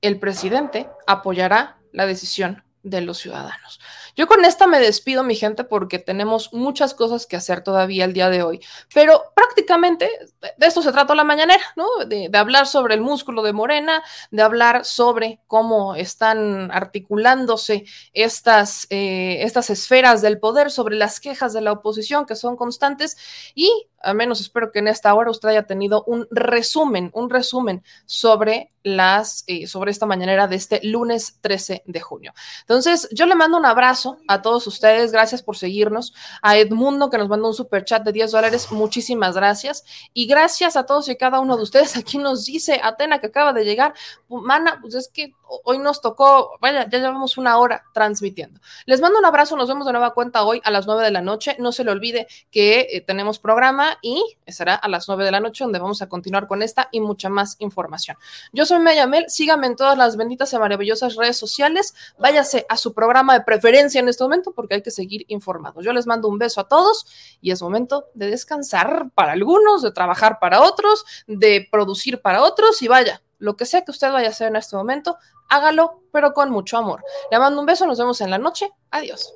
[0.00, 3.80] el presidente apoyará la decisión de los ciudadanos.
[4.16, 8.12] Yo con esta me despido, mi gente, porque tenemos muchas cosas que hacer todavía el
[8.12, 8.60] día de hoy,
[8.92, 10.08] pero prácticamente
[10.56, 11.86] de esto se trató la mañanera, ¿no?
[12.06, 19.38] De, hablar sobre el músculo de Morena, de hablar sobre cómo están articulándose estas, eh,
[19.42, 23.16] estas esferas del poder, sobre las quejas de la oposición que son constantes
[23.54, 23.70] y
[24.02, 28.72] al menos espero que en esta hora usted haya tenido un resumen, un resumen sobre
[28.82, 32.34] las, eh, sobre esta mañanera de este lunes 13 de junio.
[32.62, 37.18] Entonces, yo le mando un abrazo a todos ustedes, gracias por seguirnos, a Edmundo que
[37.18, 41.16] nos mandó un super chat de 10 dólares, muchísimas gracias, y gracias a todos y
[41.16, 43.94] cada uno de ustedes, aquí nos dice Atena que acaba de llegar,
[44.28, 48.60] mana, pues es que hoy nos tocó, vaya, ya llevamos una hora transmitiendo.
[48.86, 51.20] Les mando un abrazo, nos vemos de nueva cuenta hoy a las 9 de la
[51.20, 55.30] noche, no se le olvide que eh, tenemos programa y será a las 9 de
[55.30, 58.16] la noche donde vamos a continuar con esta y mucha más información.
[58.52, 62.92] Yo soy Mayamel, síganme en todas las benditas y maravillosas redes sociales, váyase a su
[62.94, 65.84] programa de preferencia en este momento porque hay que seguir informados.
[65.84, 67.06] Yo les mando un beso a todos
[67.40, 72.82] y es momento de descansar para algunos, de trabajar para otros, de producir para otros
[72.82, 75.18] y vaya, lo que sea que usted vaya a hacer en este momento,
[75.48, 77.02] hágalo, pero con mucho amor.
[77.28, 78.70] Le mando un beso, nos vemos en la noche.
[78.92, 79.34] Adiós.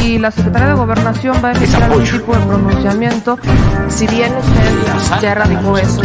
[0.00, 3.38] Si la Secretaría de Gobernación va a emitir algún tipo de pronunciamiento,
[3.88, 6.02] si bien usted ya erradicó eso,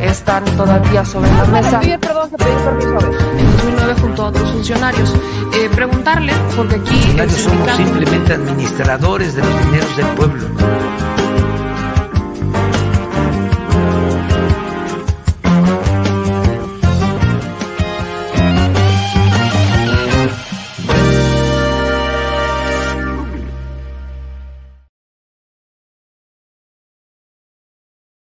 [0.00, 1.80] están todavía sobre la mesa.
[1.80, 3.20] perdón, que pedí permiso a ver.
[3.40, 5.12] En 2009 junto a otros funcionarios.
[5.54, 7.16] Eh, preguntarle, porque aquí...
[7.30, 10.99] Somos simplemente administradores de los dineros del pueblo.